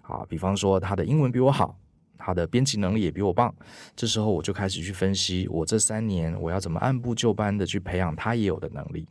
[0.03, 1.75] 啊，比方说他的英文比我好，
[2.19, 3.55] 他的编辑能力也比我棒。
[3.97, 9.09] 这时候我就开始去分析，我这三年我要怎么按部就班的去培养他也有的能力。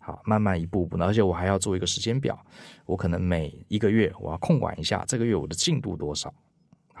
[0.00, 2.36] 好，慢慢一步步，而且我还要做一个时间表，
[2.84, 6.34] 我可能每一个月我要控管一下这个月我的进度多少。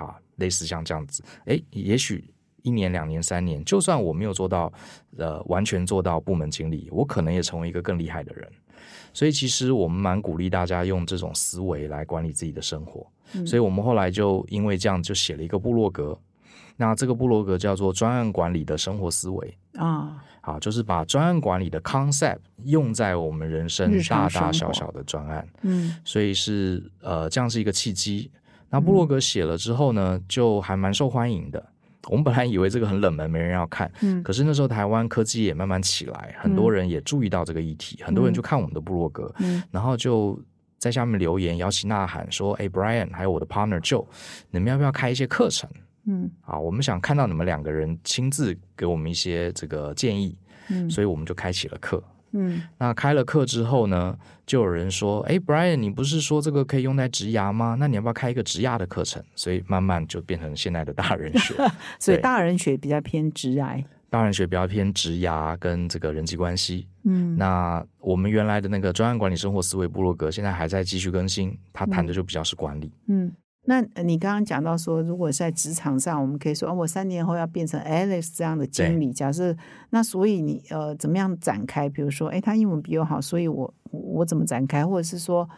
[0.00, 2.32] 啊，类似像这样子，哎，也许
[2.62, 4.72] 一年、两年、三年，就算我没有做到，
[5.16, 8.50] 呃，完全做到部门经理，我可能也成为一个更厉害的人。
[9.12, 13.06] 所以，其实我们蛮鼓励大家用这种思维来管理自己的生活。
[13.46, 16.18] 所以我们后来就因为这样，就写了一个部落格。
[16.76, 25.46] 那这个部落格叫做“专案管理的生活思维”啊，好，就是把专案管理的 concept 用在我们人生大大小小的专案。
[25.62, 28.30] 嗯，所以是呃，这样是一个契机。
[28.70, 31.62] 那布洛格写了之后呢，就还蛮受欢迎的。
[32.08, 33.90] 我们本来以为这个很冷门，没人要看。
[34.00, 34.22] 嗯。
[34.22, 39.62] 可是那时候台湾科技也慢慢起来，很多人也注意到这个议题，很多人就看我们的布洛格，嗯。
[39.70, 40.40] 然后就
[40.78, 44.06] 在下面留言，摇旗呐喊说：“哎，Brian，还有我的 partner Joe，
[44.50, 45.68] 你们要不要开一些课程？
[46.06, 46.30] 嗯。
[46.40, 50.38] 啊，我们想看到你们两个人亲自给我们一些这个建议。
[50.70, 50.88] 嗯。
[50.88, 52.02] 所以我们就开启了课。
[52.32, 54.16] 嗯，那开了课之后呢，
[54.46, 57.76] 就有人说：“哎，Brian，你不是说这个可以用在植牙吗？
[57.78, 61.54] 那你要不要开一个植牙的课程？”所以慢慢就变成现在的大人学。
[61.98, 66.86] 所以大人学比较偏植癌，大人学比较偏植牙跟这个人际关系。
[67.04, 72.92] 嗯，那我们原来的那个专案管理生活思维部落格，现在还在继续更新，他谈的就比较是管理。
[73.08, 73.32] 嗯。
[73.66, 79.12] 那你刚刚讲到说，如果在职场上，我们可以说，哦，我三年后要变成 Alex 这样的经理。
[79.12, 79.54] 假设
[79.90, 81.88] 那，所以你呃，怎么样展开？
[81.88, 84.84] 比如说，哎，他英文比我好，所以我我怎么展开？
[84.84, 85.48] 或者是说，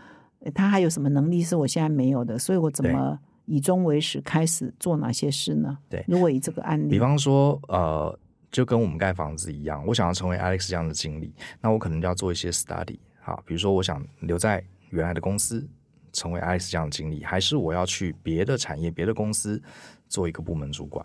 [0.52, 2.36] 他还有什么能力是我现在没有的？
[2.38, 5.78] 所以我怎么以终为始，开始做哪些事呢？
[5.88, 8.18] 对，如果以这个案例，比方说，呃，
[8.50, 12.98] 就跟我们盖房子一样，我想要成为 Alex 这样的经理，那我可能就要做一些 study。
[13.20, 15.66] 好，比如说，我想留在原来的公司。
[16.12, 19.62] 成为 Alex 这样的经理，还是我要去别的产业、别的公司
[20.08, 21.04] 做一个部门主管？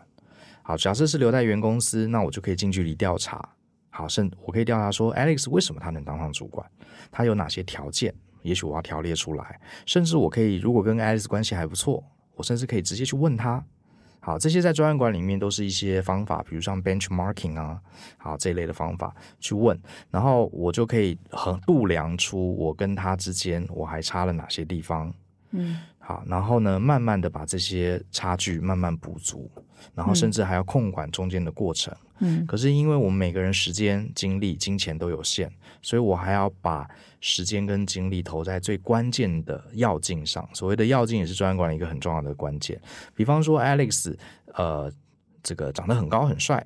[0.61, 3.49] 好，假设是留在原公司，那我就可以近距离调查。
[3.89, 6.69] 好，甚我可以调查说，Alex 为什么他能当上主管？
[7.11, 8.13] 他有哪些条件？
[8.43, 9.59] 也许我要条列出来。
[9.85, 12.03] 甚至我可以，如果跟 Alex 关系还不错，
[12.35, 13.65] 我甚至可以直接去问他。
[14.27, 17.79] 好，这些在专案管里面都是一些方法，比如像 benchmarking 啊，
[18.17, 19.79] 好这一类的方法去问，
[20.11, 25.13] 然后我就可以很度量出我跟他之间我还差了哪些地方。
[25.51, 29.49] 嗯，好，然后呢，慢慢的把这些差距慢慢补足，
[29.95, 31.93] 然后甚至还要控管中间的过程。
[32.19, 35.51] 嗯，可是因为我们每个人时间、精力、金钱都有限，
[35.83, 36.89] 所以我还要把
[37.21, 40.47] 时间跟精力投在最关键的要境上。
[40.51, 42.81] 所谓的要境也是专业管理一个很重要的关键。
[43.13, 44.15] 比方说，Alex，
[44.55, 44.91] 呃，
[45.43, 46.65] 这个长得很高很帅，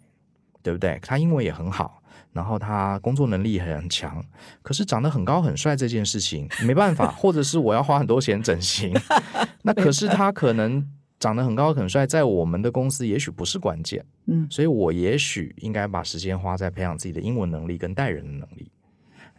[0.63, 0.97] 对不对？
[1.02, 4.24] 他英文也很好，然后他工作能力也很强。
[4.62, 8.93] 可是长得很高很帅这件事情没办法，或者是我要花很多钱整形，
[9.63, 10.88] 那可是他可能。
[11.21, 18.69] 长得很高很帅，在我们的公司也许不是关键，嗯，所以我也许应该把时间花在培养自己的英文能力跟待人的能力。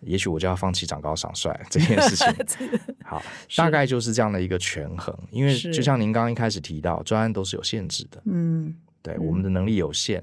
[0.01, 2.27] 也许我就要放弃长高长帅这件事情。
[3.05, 3.23] 好，
[3.57, 5.17] 大概就是这样的一个权衡。
[5.31, 10.23] 因为就像您刚刚一开始提到，专案都是有限制的，嗯对，我们的能力有限。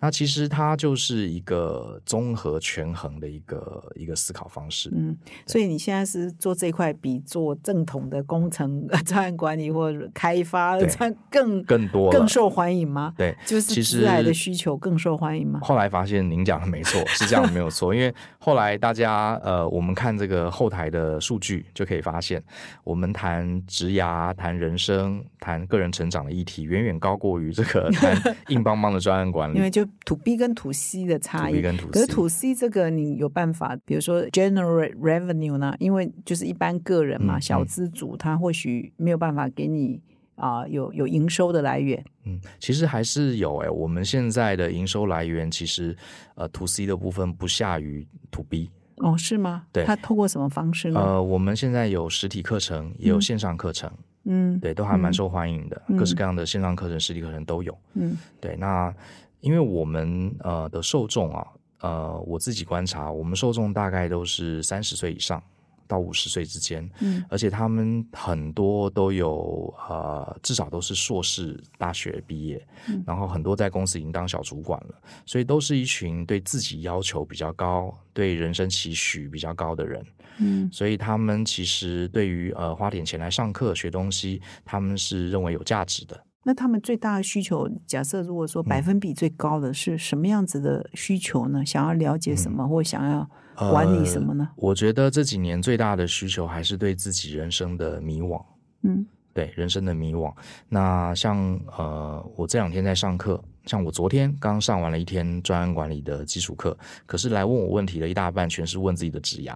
[0.00, 4.90] 那其实它就是一个综合权衡的一个一个思考方式。
[4.94, 13.12] 嗯，所以你现在是做这块比做正统的工程、专案管理或者开发对专更更多更受欢迎吗？
[13.16, 15.60] 对，就是其实职癌的需求更受欢迎吗？
[15.62, 17.92] 后来发现您讲的没错，是这样没有错。
[17.94, 22.42] 因为后来大家呃，我们看这个后台的数据就可以发现，
[22.84, 28.16] 我们谈职涯、谈人生、谈个人成长的议题，远远高过于这个谈
[28.48, 29.67] 硬邦邦的专案管理。
[29.70, 35.56] 就 to B 跟 to C 的差异 B 跟 to 可是 to C 这个你有办法，比如说 generate revenue
[35.56, 35.74] 呢？
[35.78, 40.00] 因为就是一般个人嘛，嗯小资主他或许没有办法给你
[40.36, 42.04] 啊、有有营收的来源。
[42.24, 45.96] 嗯，其实还是有诶、我们现在的营收来源其实
[46.36, 48.70] 呃 to C 的部分不下于 to B。
[48.98, 49.64] 哦，是吗？
[49.72, 51.00] 对他透过什么方式呢？
[51.00, 53.90] 呃，我们现在有实体课程，也有线上课程，
[54.24, 57.76] 嗯，对，都还蛮嗯受欢迎的，嗯各式各样的线上课程、实体课程都有。
[57.94, 58.92] 嗯对，那
[59.40, 61.46] 因为我们呃的受众啊，
[61.80, 65.42] 呃，我自己观察，我们受众大概都是三十岁以上
[65.86, 80.04] 到五十岁之间，嗯而且他们很多都有呃，至少都是硕士大学毕业，嗯然后很多在公司已经当小主管了，所以都是一群对自己要求比较高、对人生期许比较高的人。
[80.40, 86.20] 嗯所以他们其实对于呃花点钱来上课学东西，他们是认为有价值的。
[86.48, 91.62] 那他们最大的需求，假设如果说百分比最高的是什么样子的需求呢？
[91.62, 94.48] 想要了解什么，或想要管理什么呢？
[94.56, 98.42] 我觉得这几年最大的需求还是对自己人生的迷惘，
[98.80, 99.04] 嗯
[99.38, 100.32] 对人生的迷惘。
[100.68, 101.38] 那像
[101.76, 109.54] 呃，我这两天在上课，像我昨天刚上完了一天专案管理的基础课，可是来问我问题的一大半全是问自己的职涯。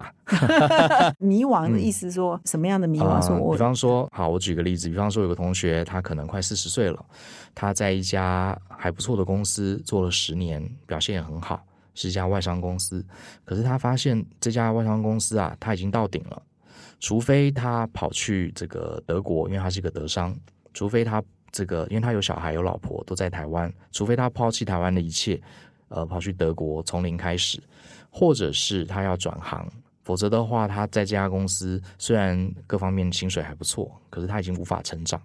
[1.19, 3.21] 迷惘的意思说、什么样的迷惘？
[3.21, 7.05] 说我呃比方说，好，我举个例子，比方说有个同学，他可能快四十岁了，
[7.53, 11.61] 他在一家还不错的公司做了十年，表现也很好，
[11.93, 13.05] 是一家外商公司。
[13.43, 16.41] 可是他发现这家外商公司啊，他已经到顶了，
[17.03, 20.33] 除非他跑去这个德国，因为他是一个德商，
[20.73, 25.37] 除非他这个，因为他有小孩有老婆都在台湾，除非他抛弃台湾的一切，
[25.89, 27.61] 呃，跑去德国从零开始，
[28.09, 29.69] 或者是他要转行。
[30.03, 35.21] 否则的话，他在这家公司虽然各方面薪水还不错，可是他已经无法成长。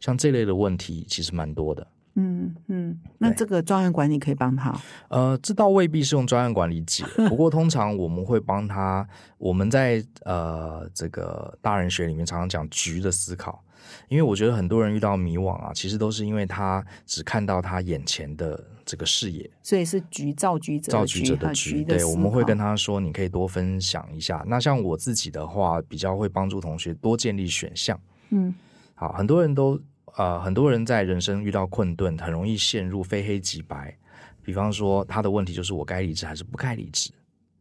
[0.00, 1.86] 像这类的问题其实蛮多的。
[2.20, 4.78] 嗯嗯，那这个专案管理可以帮他。
[5.08, 9.06] 呃，这倒未必是用专案管理解， 不过通常我们会帮他。
[9.38, 13.64] 我们在呃这个大人学里面常常讲局的思考，
[14.08, 21.82] 因为我觉得很多人遇到迷惘啊，其实都是因为他只看到他眼前的这个视野，所以是局造局者造局者的哈局。
[21.84, 24.44] 对，我们会跟他说，你可以多分享一下。
[24.46, 27.98] 那像我自己的话，比较会帮助同学多建立选项。
[28.28, 28.54] 嗯
[28.94, 29.80] 好，很多人都
[30.16, 33.96] 呃，很多人在人生遇到困顿，很容易陷入非黑即白。
[34.42, 37.10] 比方说，他的问题就是我该离职还是不该离职？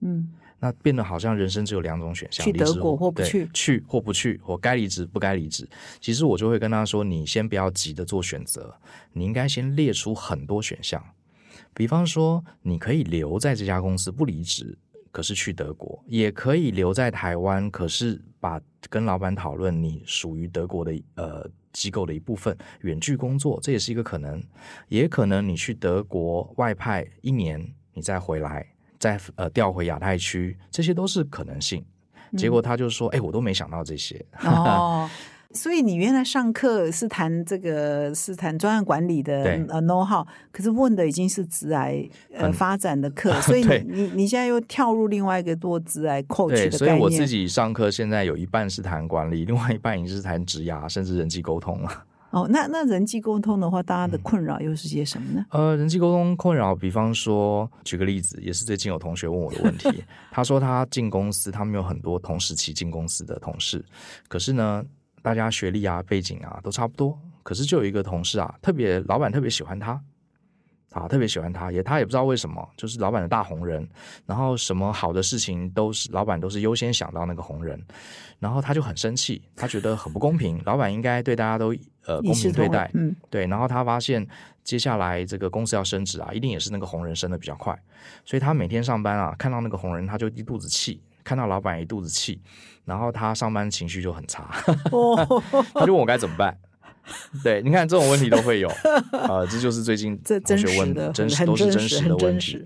[0.01, 0.29] 嗯
[0.61, 5.65] 那变得好像人生只有两种选项：去离德国或不去去或不去，或该离职不该离职。
[6.01, 8.75] 其实我就会跟他说：你先不要急着做选择，
[9.13, 11.01] 你应该先列出很多选项。
[11.73, 14.77] 比方说，你可以留在这家公司不离职，
[15.11, 18.59] 可是去德国；也可以留在台湾，可是把
[18.89, 24.41] 跟老板讨论你属于德国的呃机构的一部分，远距工作，这也是一个可能。
[24.87, 28.65] 也可能你去德国外派一年，你再回来，
[28.97, 31.85] 再呃调回亚太区，这些都是可能性。
[32.37, 34.23] 结果他就说：“哎、我都没想到这些。
[34.43, 35.09] 哦。
[35.51, 46.71] 所以你原来上课是谈这个是谈专案管理的呃 know how，可是问的已经是直癌呃很发展的课， 所以你你你现在又跳入另外一个多直癌 coach，的概念。
[46.71, 52.05] 所以我自己上课现在有一半是谈管理， 另外一半已经是谈职涯，甚至人际沟通了。
[52.29, 55.43] 哦，那那人际沟通的话，大家嗯的困扰又是些什么呢？
[55.49, 60.03] 呃，人际沟通困扰，比方说，举个例子，也是最近有同学问我的问题。
[60.29, 63.83] 他说他进公司，他们有很多同时期进公司的同事，
[64.27, 64.85] 可是呢，
[65.21, 70.01] 大家学历啊、背景啊都差不多，可是就有一个同事啊，特别老板特别喜欢他。
[70.91, 73.87] 啊，特别喜欢他，也他也不知道为什么，就是老板的大红人，
[74.25, 77.79] 然后什么好的事情都是老板都是优先想到那个红人，
[78.39, 81.75] 然后他就很生气，他觉得很不公平， 老板应该对大家都
[82.07, 83.15] 呃公平对待，嗯。
[83.29, 84.27] 对，然后他发现
[84.63, 87.79] 接下来这个公司要升职啊，一定也是那个红人升的比较快，
[88.25, 92.41] 所以他每天上班啊，看到那个红人他就一肚子气，看到老板一肚子气，
[92.85, 94.49] 然后他上班情绪就很差，
[94.91, 95.41] 哦，
[95.73, 96.57] 他就问我该怎么办。
[97.43, 98.69] 对，你看这种问题都会有，
[99.11, 102.63] 呃，这就是最近同学问的，真实都是真实的问题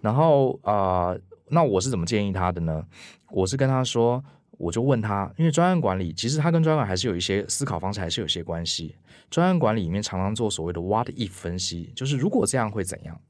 [0.00, 2.82] 然后啊、呃那我是怎么建议他的呢？
[3.30, 8.96] 我是跟他说，我就问他，因为专案管理其实他跟专案还是有一些思考方式，还是有一些关系。
[9.28, 13.20] 专案管理里面常常做所谓的 what if 分析，就是如果这样会怎样？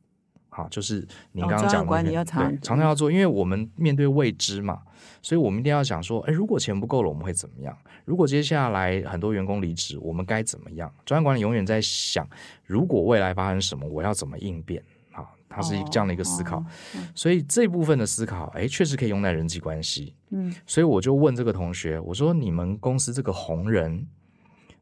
[0.55, 4.83] 好，就是你哦刚刚讲的、那专案管理要常对常常要做，因为我们面对未知嘛，
[5.23, 7.75] 所以我们一定要想说，哎，如果钱不够了，我们会怎么样？
[8.05, 10.93] 如果接下来很多员工离职，我们该怎么样？
[11.07, 12.29] 专案管理永远在想，
[12.67, 14.83] 如果未来发生什么，我要怎么应变？
[15.11, 16.59] 好，它是一这样的一个思考。
[16.59, 16.67] 哦
[17.15, 20.15] 所以这部分的思考，哎，确实可以用在人际关系。
[20.31, 24.07] 嗯，所以我就问这个同学，我说：“你们公司这个红人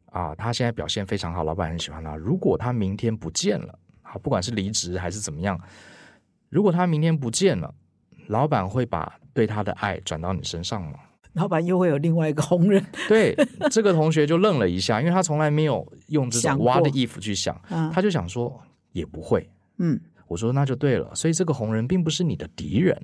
[0.06, 2.16] 啊，他现在表现非常好，老板很喜欢他。
[2.16, 3.78] 如果他明天不见了，
[4.10, 5.58] 好，不管是离职还是怎么样，
[6.48, 7.72] 如果他明天不见了，
[8.26, 10.98] 老板会把对他的爱转到你身上吗？”
[11.34, 13.36] 老板又会有另外一个红人，对，
[13.70, 19.48] 这个同学就愣了一下，因为他从来没有用这种想过 what if 去想，嗯他就想说也不会。
[19.78, 23.00] 嗯我说那就对了，所以这个红人并不是你的敌人，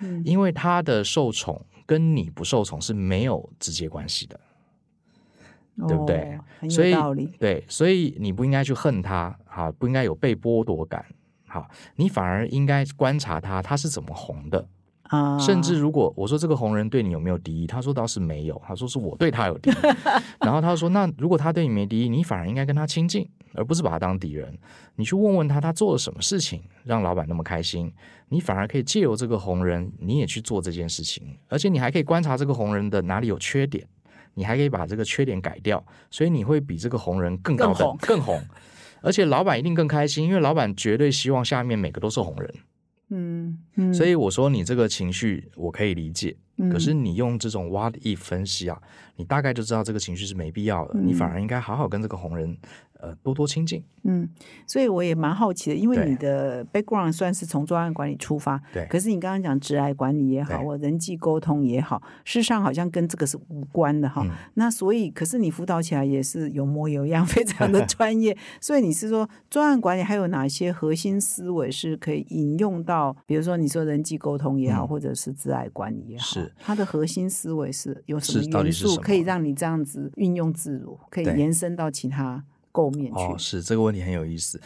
[0.00, 4.40] 嗯因为他的受宠跟你不受宠是没有直接关系的，
[5.86, 6.38] 对不对
[6.68, 6.92] 所以。
[7.38, 11.04] 对，所以你不应该去恨他，好，不应该有被剥夺感，
[11.48, 14.64] 好，你反而应该观察他他是怎么红的，
[15.02, 19.74] 啊，甚至如果我说这个红人对你有没有敌意，他说倒是没有，他说是我对他有敌意，
[20.40, 24.56] 然后他说那如果他对你没敌意，你反而应该跟他亲近，而不是把他当敌人。
[24.94, 27.92] 你去问问他，他做了什么事情让老板那么开心，
[28.28, 33.84] 你反而可以借由这个红人，你也去做这件事情，而且你还可以观察这个红人的哪里有缺点，
[34.34, 38.40] 你还可以把这个缺点改掉，所以你会比这个红人更高更红、更红。
[39.02, 42.54] 而且老板一定更开心，因为老板绝对希望下面每个都是红人。
[43.12, 48.80] 嗯嗯，所以我说你这个情绪我可以理解，嗯可是你用这种 what if 分析啊，
[49.20, 52.56] 你大概就知道这个情绪是没必要的，嗯你反而应该好好跟这个红人
[53.00, 53.84] 呃多多亲近。
[54.02, 54.26] 嗯，
[54.66, 58.86] 所以我也蛮好奇的，因为你的 background 算是从专案管理出发，对。
[58.86, 64.22] 可是你刚刚讲职癌管理也好，或人际沟通也好，事实上好像跟这个是无关的哈。
[64.24, 64.30] 嗯。
[64.54, 68.34] 那所以，可是你辅导起来也是有模有样，非常的 专业。
[68.58, 74.88] 所以你是说专案管理还有哪些核心思维是可以引用到，比如说你说人际沟通也好，嗯。
[74.88, 76.50] 或者是职癌管理也好，是。
[76.58, 83.18] 它的核心思维是有什么元素可以让你这样子运用自如，可以延伸到其他构面去？
[83.18, 84.60] 哦，是这个问题很有意思。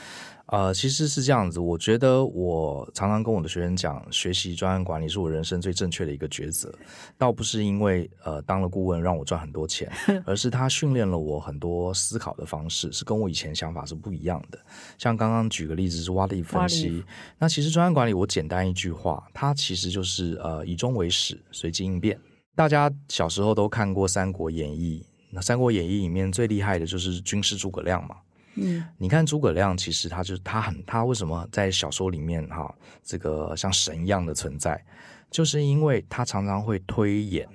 [0.47, 6.71] 呃，其实是这样子，我觉得我常常跟我的学生讲，学习专案管理是我人生最正确的一个抉择，
[7.17, 9.91] 倒不是因为呃当了顾问让我赚很多钱，
[10.27, 14.59] 而是他训练了我很多思考的方式，是跟我以前想法是不一样的。
[14.99, 17.03] 像刚刚举个例子是 what if 分析
[17.39, 22.21] 那其实专案管理我简单一句话，它其实就是呃以终为始，随机应变。
[22.55, 28.17] 大家小时候都看过《三国演义》，那《三国演义》里面最厉害的就是军师诸葛亮嘛。
[28.57, 34.81] 嗯你看诸葛亮，其实他就他很他为什么在小说里面哈，这个像神一样的存在，
[35.29, 37.49] 就是因为他常常会推演，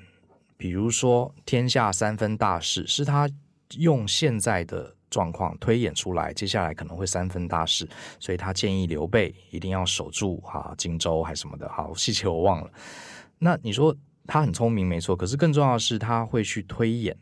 [0.58, 3.30] 比如说天下三分大事，是他
[3.78, 7.88] 用现在的状况推演出来，接下来可能会三分大事，
[8.20, 12.70] 所以他建议刘备一定要守住哈荆州还是什么的，好细节我忘了。
[13.38, 13.95] 那你说
[14.32, 17.18] 他很聪明没错，可是更重要的是他会去推演。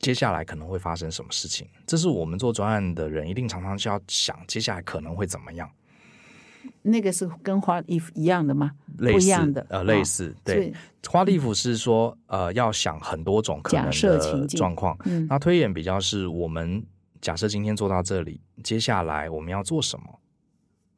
[0.00, 1.68] 接下来可能会发生什么事情？
[1.86, 5.70] 这是我们做专案的人一定常常就要想，接下来可能会怎么样？
[6.82, 8.72] 那个是跟花 if 一样的吗？
[8.98, 10.74] 类似不一样的呃，哦类似所对以。
[11.08, 14.98] 花地府是说，呃，要想很多种可能假设情的境状况。
[15.04, 16.84] 嗯那推演比较是我们
[17.20, 20.18] 假设今天做到这里，接下来我们要做什么，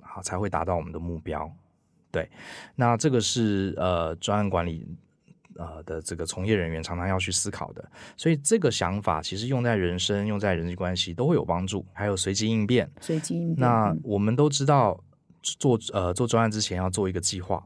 [0.01, 1.53] 好才会达到我们的目标。
[2.17, 2.31] 对，
[2.77, 4.89] 那这个是呃专案管理
[5.59, 7.85] 呃的这个从业人员常常要去思考的，
[8.17, 12.91] 所以这个想法其实用在人生、用在人际关系都会有帮助，还有随机应变。
[13.03, 13.57] 随机应变。
[13.59, 14.99] 嗯那我们都知道
[15.43, 17.63] 做呃做专案之前要做一个计划，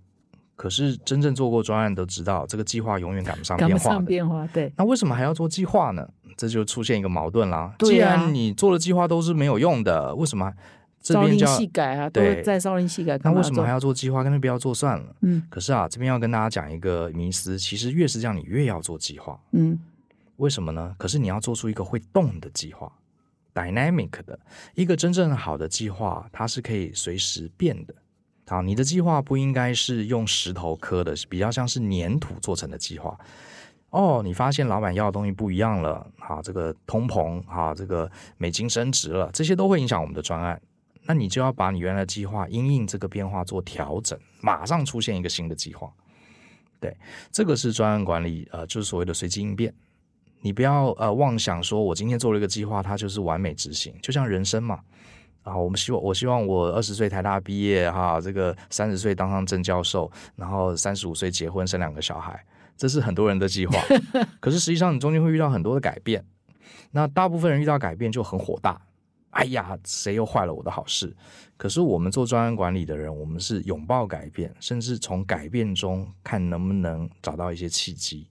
[0.57, 4.34] 可是真正做过专案都知道，这个计划永远赶不上赶不上变化。
[4.34, 6.09] 变化，对，那为什么还要做计划呢？
[6.36, 7.72] 这就出现一个矛盾啦。
[7.78, 10.53] 对啊既然你做的计划都是没有用的，为什么
[11.01, 14.22] 这边就要夕改啊，都对在朝令夕改，那为什么还要做计划？
[14.22, 15.16] 干脆不要做算了。
[15.22, 19.40] 嗯可是啊，这边要跟大家讲一个迷思，其实越是这样，你越要做计划。
[19.53, 19.78] 嗯
[20.36, 20.94] 为什么呢？
[20.98, 22.90] 可是你要做出一个会动的计划
[23.55, 24.38] ，dynamic 的
[24.74, 27.94] 一个真正好的计划，它是可以随时变的。
[28.46, 33.18] 好，你的计划不应该是用石头刻的，比较像是粘土做成的计划。
[33.90, 40.61] 哦，你发现老板要的东西不一样了，好，这个通膨，好，这个美金升值了，这些都会影响我们的专案。
[41.11, 45.92] 那你就要把你原来的计划因应这个变化做调整，马上出现一个新的计划。
[46.78, 46.96] 对，
[47.32, 49.74] 这个是专案管理，呃，就是所谓的随机应变。
[50.40, 54.78] 你不要呃妄想说我今天做了一个计划，它就是完美执行，就像人生嘛。
[55.42, 62.40] 啊，我们希望我希望我二十岁台大毕业哈，这个三十岁当上正教授，然后三十五岁结婚生两个小孩，
[62.76, 63.76] 这是很多人的计划。
[64.38, 66.24] 可是实际上你中间会遇到很多的改变，
[66.92, 68.80] 那大部分人遇到改变就很火大。
[69.31, 71.14] 哎呀，谁又坏了我的好事？
[71.57, 78.26] 可是我们做专案管理的人，我们是拥抱改变，甚至从改变中看能不能找到一些契机。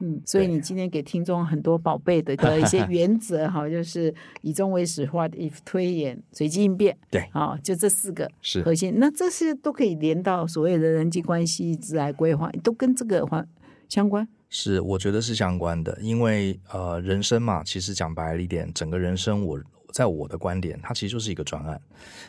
[0.00, 8.94] 嗯，所以你今天给听众很多宝贝的的一些原则哈，就是以终为始，what if 推演，随机应变，对，好，就这四个是核心。
[8.98, 13.48] 那这些都可以连到所谓的人际关系、自来规划，都跟这个环
[13.88, 14.28] 相关。
[14.50, 19.60] 是，我觉得是相关的，因为呃，人生嘛，其实讲白了一点，整个人生，我
[19.94, 21.80] 在我的观点，它其实就是一个专案，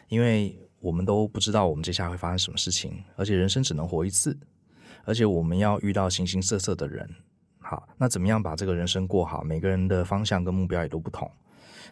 [0.07, 4.37] 因为我们都不知道我们接下来会发生什么事情，而且人生只能活一次，
[5.03, 7.09] 而且我们要遇到形形色色的人。
[7.57, 9.43] 好，那怎么样把这个人生过好？
[9.43, 11.29] 每个人的方向跟目标也都不同。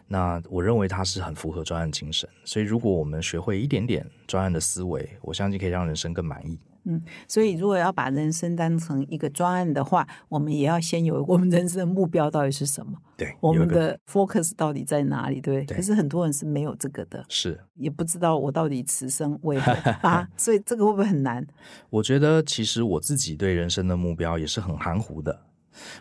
[0.06, 2.28] 那我认为它是很符合专案精神。
[2.44, 6.56] 所以，如果我们学会一点点专案的思维，我相信可以让人生更满意。
[6.84, 12.92] 嗯，所以如果要把人生当成一个专案的话，我们也要先有 我们人生的目标到底是什么？
[13.16, 15.40] 对，我们的 focus 到底在哪里？
[15.40, 15.64] 对？
[15.64, 19.72] 可是很多人是没有这个的，是也不知道我到底此生为何
[20.08, 20.28] 啊？
[20.36, 21.46] 所以这个会不会很难？
[21.90, 25.40] 我觉得其实我自己对人生的目标也是很含糊的。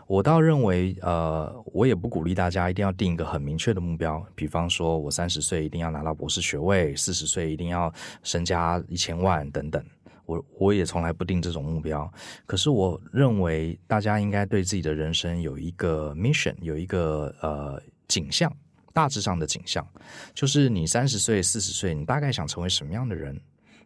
[0.05, 9.83] 我倒认为，呃，我也不鼓励大家一定要定一个很明确的目标，比方说我三十岁一定要拿到博士学位，四十岁一定要身家一千万等等。
[10.25, 12.11] 我我也从来不定这种目标。
[12.45, 18.51] 可是我认为大家应该对自己的人生有一个 mission，有一个呃景象，
[18.93, 19.85] 大致上的景象，
[20.33, 23.39] 就是你三十岁、四十岁，你大概想成为什么样的人？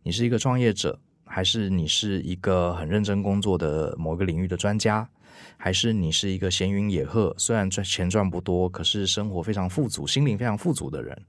[0.04, 5.08] 你是一个创业者，还是你是一个很认真工作的某个领域的专家？
[5.58, 11.20] 还是你是一个闲云野鹤，虽然赚钱赚不多，可是生活非常富足，心灵非常富足的人。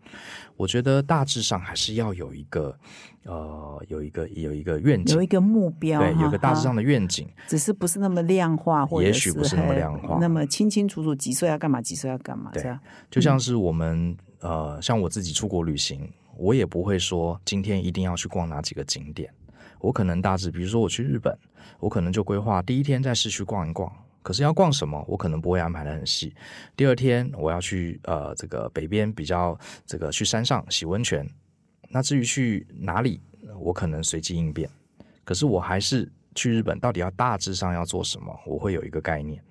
[0.56, 2.76] 我觉得大致上还是要有一个，
[3.24, 7.26] 呃，有一个有一个愿景，有一个目标，对，有个大致上的愿景。
[7.46, 12.78] 只是不是那么量化，或也许不是那么量化，那么清清楚楚，几岁要干嘛，几岁要干嘛，对。
[13.10, 16.06] 就像是我们，呃，像我自己出国旅行，
[16.36, 19.32] 我也不会说今天一定要去逛哪几个景点，
[19.80, 21.34] 我可能大致，比如说我去日本，
[21.80, 23.90] 我可能就规划第一天在市区逛一逛。
[24.28, 26.34] 可是要逛什么，我可能不会安排的很细。
[26.76, 31.26] 第二天我要去呃这个北边比较这个去山上洗温泉。
[31.88, 33.22] 那至于去哪里，
[33.58, 34.68] 我可能随机应变。
[35.24, 39.42] 可是我还是去日本，到底要大致上要做什么，我会有一个概念。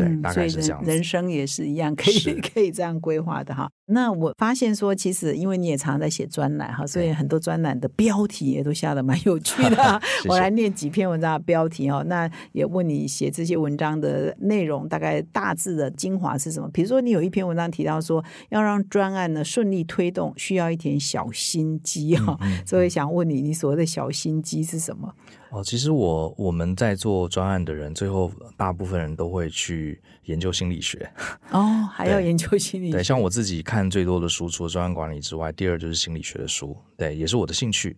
[0.00, 0.82] 对，大概是这样。
[0.84, 3.70] 人生也是一样，可以可以这样规划的哈。
[3.86, 10.00] 那我发现说，其实因为你也常常在写专栏哈，所以很多专栏的标题也都下的蛮有趣的。
[10.28, 12.04] 我来念几篇文章的标题哦。
[12.06, 16.68] 那也问你写这些文章的内容，大概大致的精华是什么？
[16.72, 22.38] 比如说，你有一篇文章提到说，要让专案呢顺利推动，需要一点小心机哈。
[22.64, 25.12] 所以想问你，你所谓的小心机是什么？
[25.50, 31.10] 哦，其实我我们在做专案的人，最后大部分人都会去研究心理学。
[31.50, 32.92] 哦，还要研究心理学？
[32.92, 36.76] 对，像我自己看最多的书，除了专案管理之外，第二就是心理学的书。
[36.96, 37.96] 对，也是我的兴趣。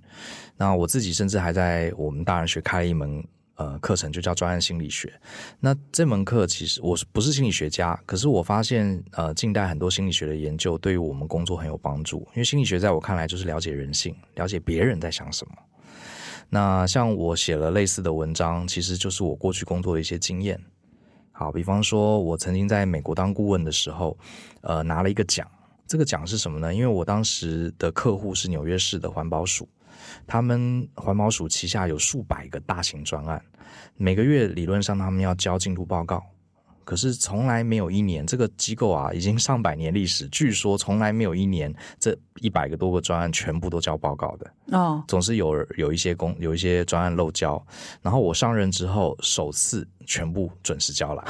[0.56, 3.22] 那我自己甚至还在我们大人学开了一门
[3.56, 5.12] 呃课程，就叫专案心理学。
[5.60, 15.54] 那这门课其实我不是心理学家，可是我发现呃近代很多心理学的研究对于我们工作很有帮助，因为心理学在我看来就是了解人性，了解别人在想什么。
[16.54, 20.60] 那像我写了类似的文章，其实就是我过去工作的一些经验。
[21.32, 24.14] 好，比方说，我曾经在美国当顾问的时候，
[24.60, 25.50] 呃，拿了一个奖。
[25.86, 26.74] 这个奖是什么呢？
[26.74, 29.66] 因为我当时的客户是纽约市的环保署，
[30.26, 33.42] 他们环保署旗下有数百个大型专案，
[33.96, 36.22] 每个月理论上他们要交进度报告。
[36.84, 44.52] 可是从来没有一年，这个机构啊，已经 上百年历史，据说从来没有一年这一百个多个专案全部都交报告的。
[44.76, 47.64] 哦，总是有有一些工有一些专案漏交，
[48.00, 51.24] 然后我上任之后首次全部准时交来，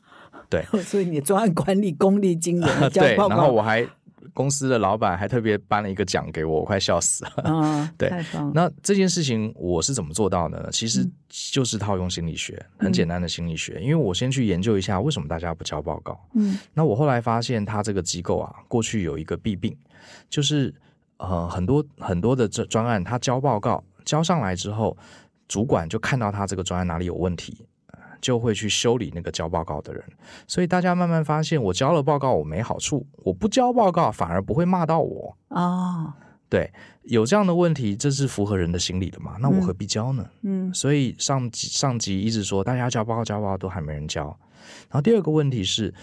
[0.50, 3.86] 对，所以你专案管理功力惊人， 对，然后我还。
[4.32, 7.32] 公司的老板还特别颁了一个奖给我，我快笑死了。
[7.44, 8.10] 嗯， 对。
[8.54, 10.68] 那这件事情我是怎么做到的呢？
[10.70, 13.80] 其实就是套用心理学，很简单的心理学。
[13.80, 16.18] 因为我先去研究一下为什么大家不交报告。
[16.34, 19.76] 嗯，那我后来发现，他这个机构啊，过去有一个弊病，
[20.28, 20.74] 就是
[21.18, 24.96] 呃，很多很多的这专案，他交报告交上来之后，
[25.48, 27.66] 主管就看到他这个专案哪里有问题。
[28.26, 30.02] 就会去修理那个交报告的人，
[30.48, 35.36] 所以大家慢慢发现，我交了报告我没好处，我不交报告反而不会骂到我。
[35.50, 36.12] 哦。
[36.48, 36.72] 对，
[37.02, 39.36] 有这样的问题，这是符合人的心理的嘛？
[39.38, 40.28] 那我何必交呢？
[40.42, 44.24] 嗯，所以上级上级一直说大家交报告交报告都还没人交，
[44.88, 45.94] 然后第二个问题是，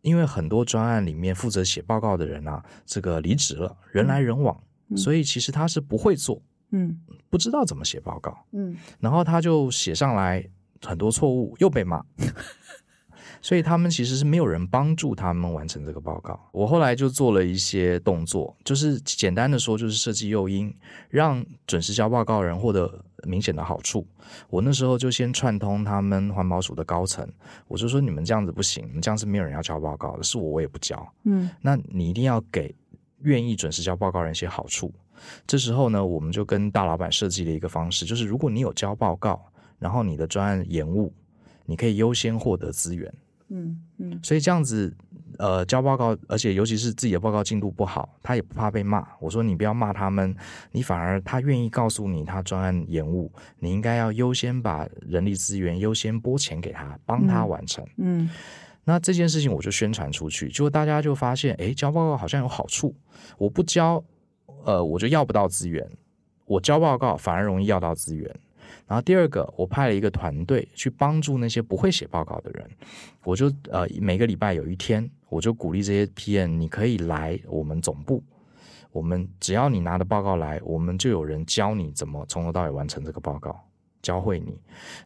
[0.00, 4.58] 因为很多专案里面负责写报告的人啊，这个离职了，人来人往，
[4.96, 6.98] 所以其实他是不会做，嗯。
[7.28, 8.76] 不知道怎么写报告，嗯。
[9.00, 10.42] 然后他就写上来
[10.84, 12.04] 很多错误，又被骂。
[13.42, 16.48] 所以他们其实是没有人帮助他们完成这个报告。
[16.50, 20.74] 我后来就做了一些动作，就是简单的说，就是设计诱因，
[21.10, 24.04] 让准时交报告人获得明显的好处。
[24.48, 27.28] 我那时候就先串通他们环保署的高层，
[27.68, 31.06] 我就说你们这样子不行，你们这样是没有人要交报告的，是我我也不交。
[31.24, 32.74] 嗯那你一定要给
[33.20, 34.92] 愿意准时交报告人一些好处。
[35.46, 39.40] 这时候呢，我们就跟大老板设计了一个方式，就是如果你有交报告，
[39.78, 41.12] 然后你的专案延误，
[41.64, 43.12] 你可以优先获得资源。
[43.48, 44.92] 嗯嗯所以这样子，
[45.38, 49.06] 呃，交报告，而且尤其是自己的报告进度不好，他也不怕被骂。
[49.20, 50.34] 我说你不要骂他们，
[50.72, 57.86] 你反而他愿意告诉你他专案延误，你应该要优先把人力资源优先拨钱给他，帮他完成。
[57.98, 58.28] 嗯
[58.88, 62.94] 那这件事情我就宣传出去，结果大家就发现，诶，交报告好像有好处。
[63.36, 64.02] 我不交，
[64.64, 65.84] 呃，我就要不到资源；
[66.44, 68.32] 我交报告反而容易要到资源。
[68.86, 72.70] 然后第二个，我派了一个团队去帮助那些不会写报告的人，
[73.24, 78.22] 我就呃每个礼拜有一天，我就鼓励这些 PM，你可以来我们总部，
[78.92, 83.58] 我们只要你拿的报告来，我们就有人教你怎么从头到尾完成这个报告，
[84.02, 84.56] 教会你。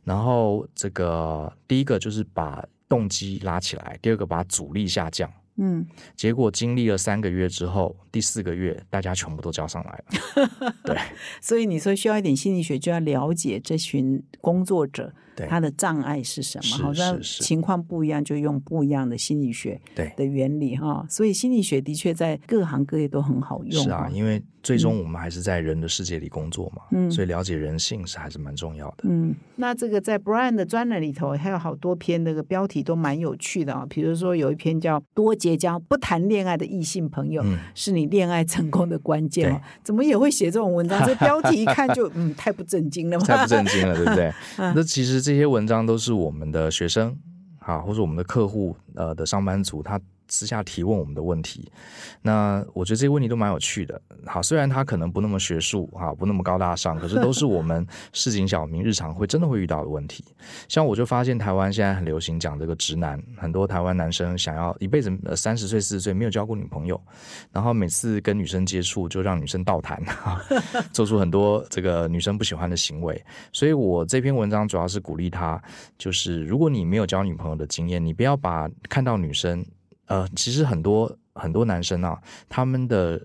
[0.04, 5.30] 然后这个第一个就是把动机拉起来，第二个把阻力下降。
[5.56, 5.86] 嗯，
[6.16, 10.74] 结果经历了三个月之后，第四个月大家全部都交上来了。
[10.84, 10.96] 对
[11.40, 21.04] 所以你说需要一点心理学，就要了解这群工作者对他的障碍是什么，好像情况不一样，就用不一样的心理学对，的原理哈。
[21.08, 23.82] 所以心理学的确在各行各业都很好用。
[23.82, 29.04] 是啊，因为最终我们还是在人的世界里工作嘛，嗯所以了解人性是还是蛮重要的。
[29.04, 33.86] 嗯，那这个在 Brian 的专栏里头还有好多篇，那个标题都蛮有趣的啊。
[33.88, 39.60] 比如说有一篇叫“多结交不谈恋爱的异性朋友，嗯是你恋爱成功的关键”哦。
[39.82, 41.00] 怎么也会写这种文章？
[41.08, 43.24] 这标题一看就嗯，太不正经了嘛。
[43.24, 44.30] 太不正经了，对不对？
[44.58, 47.16] 嗯那其实这些文章都是我们的学生
[47.58, 50.00] 啊，或者我们的客户呃的上班族，他
[50.30, 51.70] 私下提问我们的问题。
[52.22, 54.00] 那我觉得这些问题都蛮有趣的。
[54.24, 60.24] 好，虽然他可能不那么学术哈，不那么高大上，可是都是我们 市井小民日常会真的会遇到的问题。
[60.68, 67.00] 像我就发现台湾现在很流行讲这个直男，很多台湾男生想要一辈子呃三十岁四十岁没有交过女朋友，
[67.52, 70.40] 然后每次跟女生接触就让女生倒谈，哈
[70.92, 73.20] 做出很多这个女生不喜欢的行为。
[73.52, 75.60] 所以我这篇文章主要是鼓励他，
[75.98, 79.64] 就是如果你没有交女朋友的经验，你不要把看到女生，
[80.10, 83.18] 呃，其实很多很多男生啊，他们的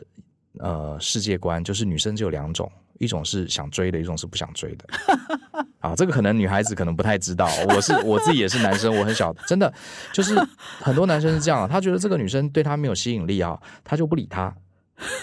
[0.60, 2.72] 呃世界观就是女生只有两种。
[2.98, 4.86] 一种是想追的，一种是不想追的。
[5.84, 7.46] 啊，这个可能女孩子可能不太知道。
[7.68, 9.72] 我是我自己也是男生，我很小，真的
[10.14, 10.34] 就是
[10.80, 14.56] 很多男生是这样啊，他觉得这个女生对他没有吸引力啊，他就不理她。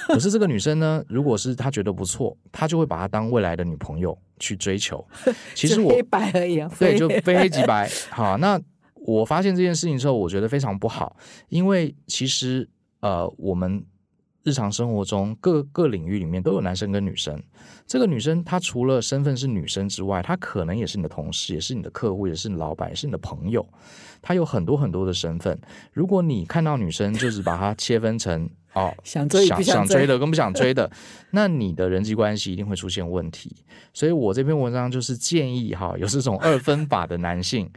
[0.08, 5.02] 可是这个女生呢，如果是他觉得不错，他就会把她当未来的女朋友去追求。
[5.54, 7.90] 其实我就黑白而已啊，对，就非黑即白。
[8.10, 8.60] 好，那
[9.04, 11.16] 我发现这件事情之后，我觉得非常不好，
[11.48, 12.68] 因为其实
[13.00, 13.84] 呃，我们
[14.44, 17.40] 日常生活中各个领域里面都有男生跟女生。
[17.86, 23.66] 这个女生她除了身份是女生之外，她可能也是你的同事，也是你的客户，也是你老板，也是你的朋友。
[24.20, 25.58] 她有很多很多的身份。
[25.92, 30.90] 如果你看到女生就是把她切分成哦， 想追想追的 跟不想追的，
[31.30, 33.54] 那你的人际关系一定会出现问题。
[33.92, 37.70] 所以我这篇文章就是建议哈，有这种二分法的男性，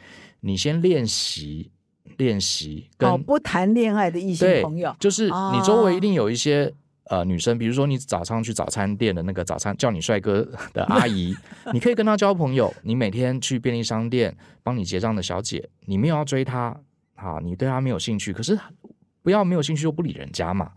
[0.46, 1.72] 你先练习
[2.18, 6.72] 练习跟、哦，不谈恋爱的异性对朋友，就是你周围一定哦有一些。
[7.08, 10.42] 呃，女生，比如说你早上去早餐店的那个早餐叫你帅哥
[10.74, 11.36] 的阿姨，
[11.72, 12.74] 你可以跟她交朋友。
[12.82, 16.76] 你每天去便利商店帮你结账的小姐，你没有要追她，
[17.14, 18.58] 好，你对她没有兴趣，可是
[19.22, 20.72] 不要没有兴趣就不理人家嘛。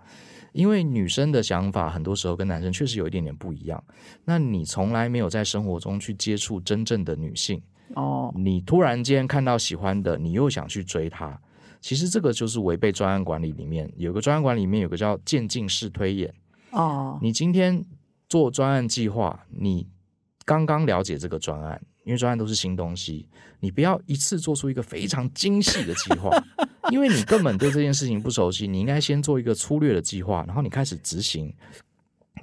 [0.53, 3.83] 因为女生的想法很多时候跟男生确实有一点点不一样。
[4.27, 7.63] 那你从来没有在生活中去接触真正的女性，
[7.95, 11.41] 哦，你突然间看到喜欢的，你又想去追他，
[11.81, 16.33] 其实这个就是违背专案管理里面有个专案管理里面有个叫渐进式推演。
[16.71, 17.85] 哦，你今天
[18.29, 19.87] 做专案计划，你
[20.45, 23.27] 刚刚了解这个专案，因为专案都是新东西，
[23.61, 26.31] 你不要一次做出一个非常精细的计划，
[26.93, 31.53] 因为你根本对这件事情不熟悉，你应该先做一个粗略的计划，然后你开始执行。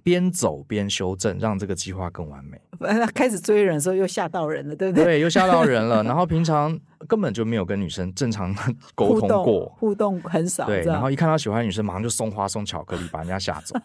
[0.03, 2.59] 边走边修正，让这个计划更完美。
[2.79, 5.05] 他开始追人的时候又吓到人了，对不对？
[5.05, 6.03] 对，又吓到人了。
[6.05, 6.77] 然后平常
[7.07, 8.53] 根本就没有跟女生正常
[8.93, 10.81] 沟通过，互动很少，对。
[10.83, 13.75] 然后一看到喜欢的女生，马上就送花送巧克力，把人家吓走。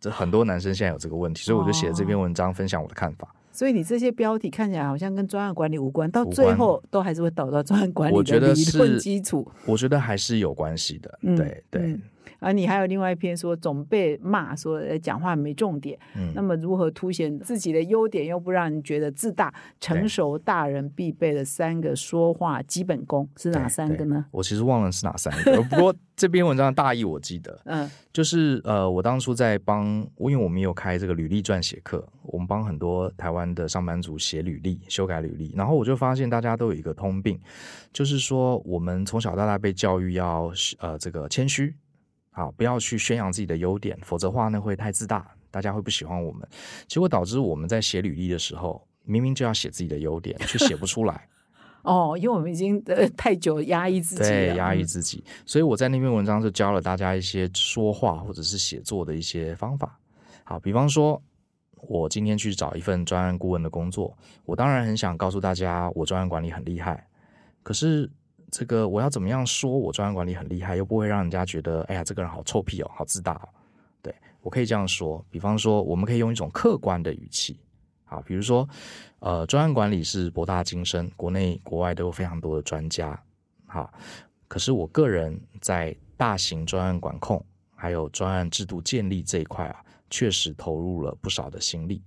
[0.00, 3.34] 这很多男生现在有这个问题，所以我就写了这篇文章，分享我的看法。
[3.52, 9.46] 所以你这些标题看起来好像跟专案管理无关，到最后都还是会导到专案管理我觉得的理论是基础。
[9.66, 11.18] 我觉得还是有关系的。
[11.22, 12.02] 嗯对对嗯，
[12.40, 19.54] 而你还有另外一篇说总被骂说呃讲话没重点，嗯那么如何凸显自己的优点，又不让人觉得自大？
[19.80, 24.26] 成熟大人必备的三个说话基本功是哪三个呢？
[24.30, 29.86] 我其实忘了是哪三个，不过 这篇文章的大意我记得，嗯就是呃，我当初在帮，
[30.18, 37.38] 因为我们有开这个履历撰写课，我们帮很多台湾的上班族写履历、修改履历，然后我就发现大家都有一个通病，
[37.92, 41.74] 就是说我们从小到大被教育要呃这个谦虚，
[42.40, 46.48] 好，不要去宣扬自己的优点，否则话呢会太自大，大家会不喜欢我们，
[46.88, 51.28] 结果导致我们在写履历的时候，明明就要写自己的优点，却写不出来。
[51.84, 55.22] 哦，因为我们已经呃太久压抑自己了，对，压抑嗯自己。
[55.44, 60.00] 所以我在那篇文章就教了大家一些说话或者是写作的一些方法。
[60.42, 61.22] 好，比方说，
[61.88, 64.16] 我今天去找一份专案顾问的工作，
[64.46, 67.06] 我当然很想告诉大家我专案管理很厉害，
[67.62, 68.10] 可是
[68.50, 73.48] 这个我要怎么样说我专案管理很厉害，又不会让人家觉得，哎呀，这个人好臭屁哦，好自大哦。
[74.02, 77.58] 对我可以这样说，比方说，我们可以用一种客观的语气。
[78.04, 78.68] 好，比如说，
[79.20, 83.16] 呃，专案管理是博大精深，国内国外都有非常多的专家。
[83.66, 83.92] 好，
[84.48, 87.44] 可是我个人在大型专案管控
[87.76, 92.02] 还有专案制度建立这一块啊，确实投入了不少的心力。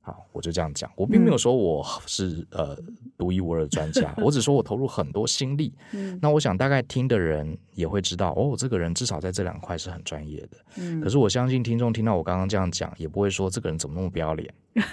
[0.00, 2.76] 好，我就这样讲，我并没有说我是、呃
[3.20, 5.72] 独一无二的专家， 我只说我投入很多心力。
[5.92, 10.56] 嗯那我想大概听的人也会知道，哦，这个人至少在这两块是很专业的。
[10.78, 14.52] 嗯可是我相信听众听到我刚刚这样讲，也不会说这个人怎么那么不要脸。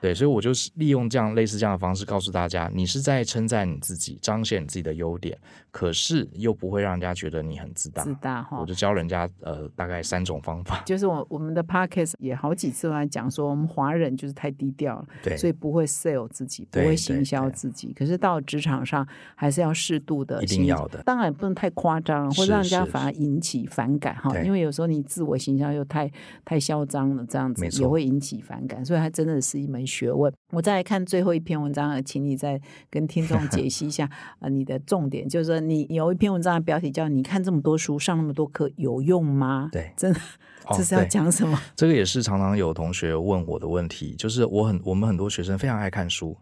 [0.00, 5.38] 对，所以我就是利用这样类似这样的方式告诉大家，你是在称赞你自己，彰显你自己的优点，
[5.70, 8.02] 可是又不会让人家觉得你很自大。
[8.02, 8.64] 自大哈我。
[8.64, 10.80] 就教人家呃大概三种方法。
[10.86, 17.92] 就是我我们的 podcast 也好几次都在讲说，我们华人就是太低调了，对，所以不会 sell 自己，不会行销自己。
[17.92, 24.38] 可是到职场上还是要适度的，一定要的当然不能太夸张，会让人家反而引起反感哈。
[24.42, 26.10] 因为有时候你自我形象又太
[26.44, 30.32] 太嚣张了，这样子也会引起反感，所以它真的是一门学问。
[30.52, 34.08] 我再来看最后一篇文章，请你再跟听众解析一下
[34.40, 40.20] 呃你的重点，就是说你有一篇文章的标题叫“你看这么多书，上那么多课有用吗？”对真的
[40.66, 41.58] 哦这是要讲什么？
[41.74, 46.36] 这个也是常常有同学问我的问题，就是我很我们很多学生非常爱看书，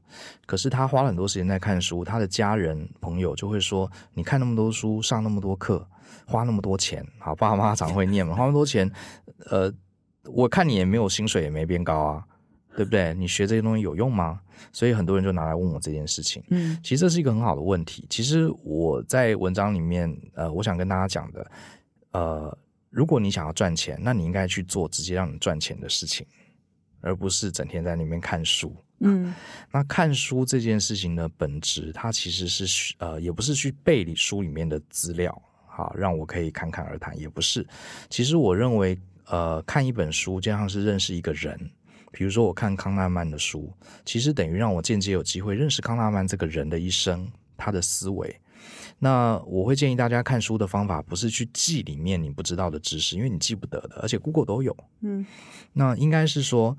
[0.46, 5.86] 可是他花了很多时间在看书，他的家人朋友就会说：“你看那么多书，上那么多课，
[6.26, 8.90] 花那么多钱，好，爸妈常会念嘛，花那么多钱，
[9.50, 9.72] 呃，
[10.34, 12.24] 我看你也没有薪水，也没变高啊，
[12.78, 13.12] 对不对？
[13.14, 14.40] 你学这些东西有用吗？”
[14.72, 16.40] 所以很多人就拿来问我这件事情。
[16.50, 18.06] 嗯其实这是一个很好的问题。
[18.08, 21.50] 其实我在文章里面，呃，我想跟大家讲的，
[22.12, 22.58] 呃，
[22.88, 26.24] 如果你想要赚钱，那你应该去做直接让你赚钱的事情，
[27.00, 28.72] 而不是整天在里面看书。
[29.00, 29.34] 嗯
[29.72, 37.66] 那看书这件事情的本质，它其实是呃，也不是去背里书里面的资料，好让我可以侃侃而谈，也不是。
[38.08, 41.58] 其实我认为，呃，看一本书就像是认识一个人。
[42.18, 43.72] 比如说，我看康纳曼的书，
[44.04, 48.40] 其实等于让我间接有机会认识康纳曼这个人的一生，他的思维。
[48.98, 54.76] 那我会建议大家看书的方法，不是去记里面你不知道的知识，因为你记不得的，而且 Google 都有。
[55.02, 55.24] 嗯
[55.72, 56.76] 那应该是说，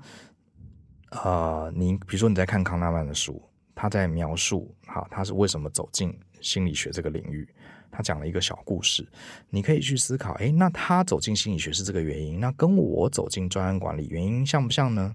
[1.08, 3.42] 呃，你比如说你在看康纳曼的书，
[3.74, 7.48] 他在描述好他是为什么走进心理学这个领域，
[7.90, 9.06] 他讲了一个小故事，
[9.48, 15.14] 你可以去思考，诶，那他走进心理学是这个原因，那跟我走进专案管理原因像不像呢？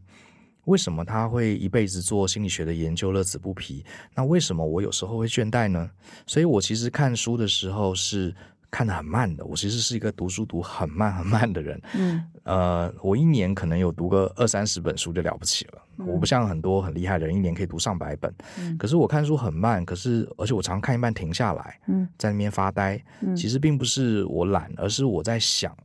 [0.66, 3.86] 为什么他会一辈子做心理学的研究，乐此不疲？
[4.16, 5.92] 那为什么我有时候会倦怠呢？
[6.26, 8.36] 所以我其实看书的时候是
[8.72, 11.82] 看得很慢的，我其实是一个读书读很慢很慢的人。
[11.96, 15.82] 嗯呃，我一年可能有读个二三十本书就了不起了。
[15.98, 18.34] 嗯我不像很多很厉害的人，一年可以读上百本。
[18.60, 23.02] 嗯可是我看书很慢，可是而且我常看一半停下来，嗯在那边发呆。
[23.22, 25.76] 嗯其实并不是我懒，而是我在想，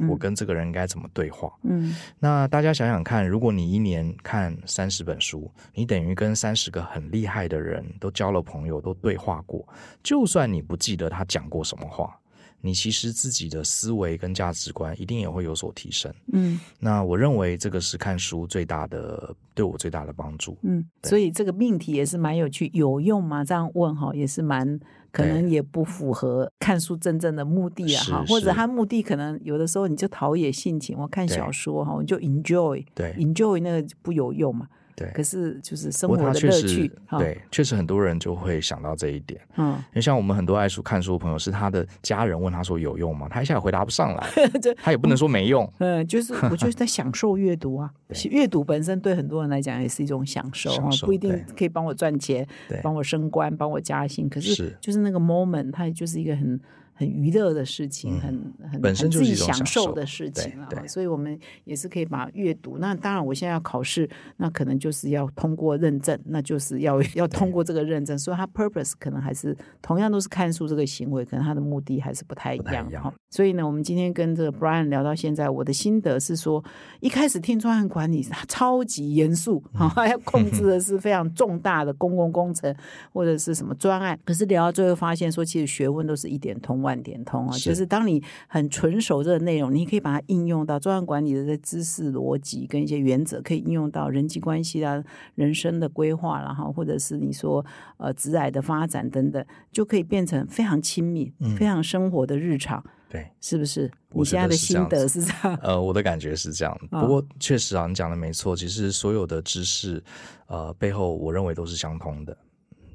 [0.00, 1.52] 嗯我跟这个人该怎么对话。
[1.62, 9.66] 嗯那大家想想看，如果你一年看三十本书，你等于跟三十个很厉害的人都交了朋友，都对话过。
[10.02, 12.18] 就算你不记得他讲过什么话，
[12.64, 16.10] 你其实自己的思维跟价值观一定也会有所提升。
[16.32, 20.56] 嗯那我认为这个是看书最大的对我最大的帮助。
[20.62, 23.44] 嗯，所以这个命题也是蛮有趣，有用吗？
[23.44, 24.78] 这样问哈，也是蛮
[25.10, 34.68] 可能也不符合看书真正的目的啊哈，或者他目的可能有的时候你就陶冶性情，我看小说哈，我就 enjoy 对 enjoy 那个不有用嘛。
[35.02, 39.40] 对可是就是生活的乐趣，对，确实很多人就会想到这一点。
[39.56, 43.28] 嗯，因为像我们很多爱书看书的朋友，是他的家人问他说有用吗？
[43.30, 44.26] 他一下也回答不上来，
[44.82, 45.70] 他也不能说没用。
[45.78, 47.90] 嗯，就是我就是在享受阅读啊，
[48.30, 50.70] 阅读本身对很多人来讲也是一种享受
[51.04, 52.46] 不一定可以帮我赚钱，
[52.82, 56.60] 帮我升官，帮我加薪，可是是就是那个 moment，它就是一个很。
[56.94, 62.78] 很娱乐的事情，嗯很很本身很自己就是一种享享受受的事情啊，所以我们也是可以把阅读。
[62.78, 72.86] 那当然，我现在要考试，那可能就是要通过认证，那就是要 要通过这个认证，所以它 purpose 可能还是同样都是看书这个行为，可能它的目的还是不太一样。
[73.30, 76.62] 所以呢，我们今天跟这个 Brian 聊到现在，我的心得是说，
[77.00, 82.74] 一开始听专案管理超级严肃， 嗯、要控制的 是非常重大的公共工程
[83.12, 84.18] 或者是什么专案。
[84.24, 95.02] 可是聊到最后发现说，其实学问都是一点通万点通啊，是就是当你很纯熟这个内容，你可以把它应用到专案管理的这知识逻辑跟一些原则，可以应用到人际关系啊、
[95.36, 97.64] 人生的规划然后，或者是你说
[97.96, 102.82] 呃职癌的发展等等，就可以变成非常亲密、嗯非常生活的日常。
[103.08, 103.90] 对，是不是？
[104.14, 105.58] 你现在的心得是这样？
[105.62, 106.74] 呃，我的感觉是这样。
[106.90, 110.02] 嗯不过确实啊，你讲的没错，其实所有的知识，
[110.46, 112.34] 呃，背后我认为都是相通的。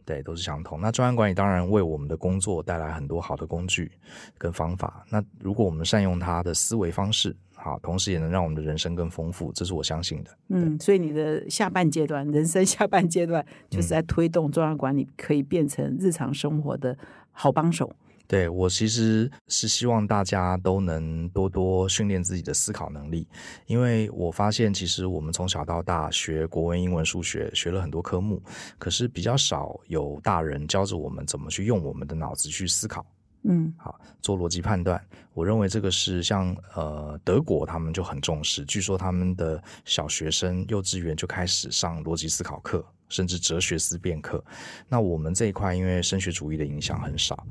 [0.07, 0.79] 对，都是相同。
[0.79, 3.91] 那专案管理当然为我们的工作带来很多好的工具
[4.37, 5.05] 跟方法。
[5.09, 10.31] 那如果我们善用它的思维方式，好，同时也能让我们的人生更丰富，这是我相信的。
[10.47, 16.97] 嗯，所以你的下半阶段，人生下半阶段，就是在推动专案管理可以变成日常生活的
[17.31, 17.93] 好帮手。
[18.27, 23.25] 对我其实是希望大家都能多多训练自己的思考能力，
[23.65, 28.43] 因为我发现其实我们从小到大学国文、英文、数学，学了很多科目，
[28.77, 33.05] 可是比较少有大人教着我们怎么去用我们的脑子去思考。
[33.43, 35.01] 嗯好，做逻辑判断，
[35.33, 44.43] 我认为这个是像呃德国他们就很重视，据说他们的小学生幼稚园就开始上逻辑思考课，甚至哲学思辨课。
[44.87, 47.45] 那我们这一块因为升学主义的影响很少，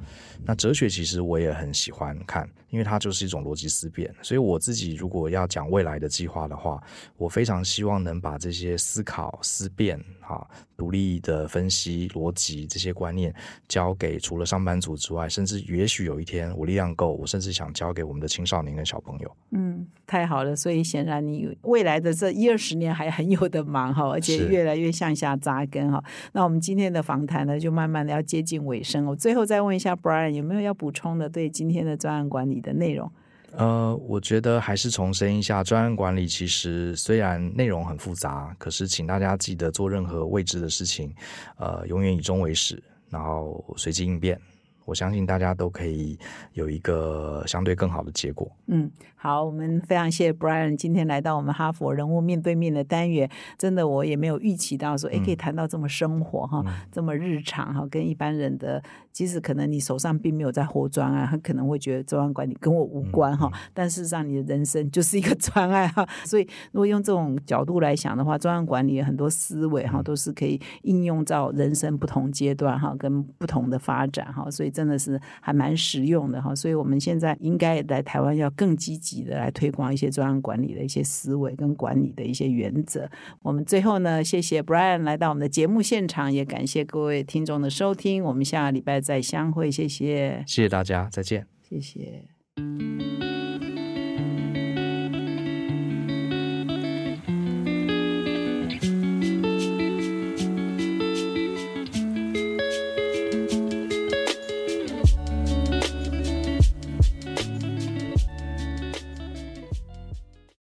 [0.45, 4.13] 那哲学其实我也很喜欢看，因为它就是一种逻辑思辨。
[4.23, 6.83] 所以我自己如果要讲未来的计划的话，
[7.17, 13.35] 我非常希望能把这些思考、思辨、哈、独立的分析、逻辑这些观念
[13.69, 19.37] 交给除了上班族之外，甚至也许有一天我力量够，我甚至想交给我们的青少年跟小朋友。
[19.51, 20.55] 嗯，太好了。
[20.55, 26.03] 所以显然你未来的这一二十年还很有的忙哈，而且越来越向下扎根哈。
[26.33, 29.07] 那我们今天的访谈呢，就慢慢的要接近尾声。
[29.07, 33.11] 我最后再问一下 Brian，有没有要补充的对今天的专案管理你的内容？
[33.53, 41.15] 呃，我觉得还是重申一下，专案管理其实虽然内容很复杂，可是请大家记得做任何未知的事情，
[41.57, 44.39] 呃，永远以终为始，然后随机应变。
[44.87, 46.19] 我相信大家都可以
[46.55, 48.51] 有一个相对更好的结果。
[48.69, 53.29] 嗯，好，我们非常谢谢 Brian 今天来到我们哈佛人物面对面的单元。
[53.59, 58.83] 真的，我也没有预期到说，哎、可以谈到这么生活哈，这么日常哈，跟一般人的，
[59.13, 66.07] 即使可能你手上并没有在活专案，他可能会觉得专案管理跟我无关哈， 但事实上你的人生就是一个专案哈。
[66.25, 74.49] 所以，如果用这种角度来想的话，专案管理很多思维哈，都是可以应用到人生不同阶段哈，跟不同的发展哈。
[74.51, 76.55] 所以，真的是还蛮实用的哈。
[76.55, 83.09] 所以我们现在应该来台湾要更积极的来推广一些专案管理的一些思维跟管理的一些原则。
[83.43, 88.23] 我们最后呢，谢谢 Brian 来到我们的节目现场，也感谢各位听众的收听。
[88.23, 91.47] 我们下个礼拜再相会，谢谢，谢谢大家，再见。
[91.69, 92.25] 谢谢。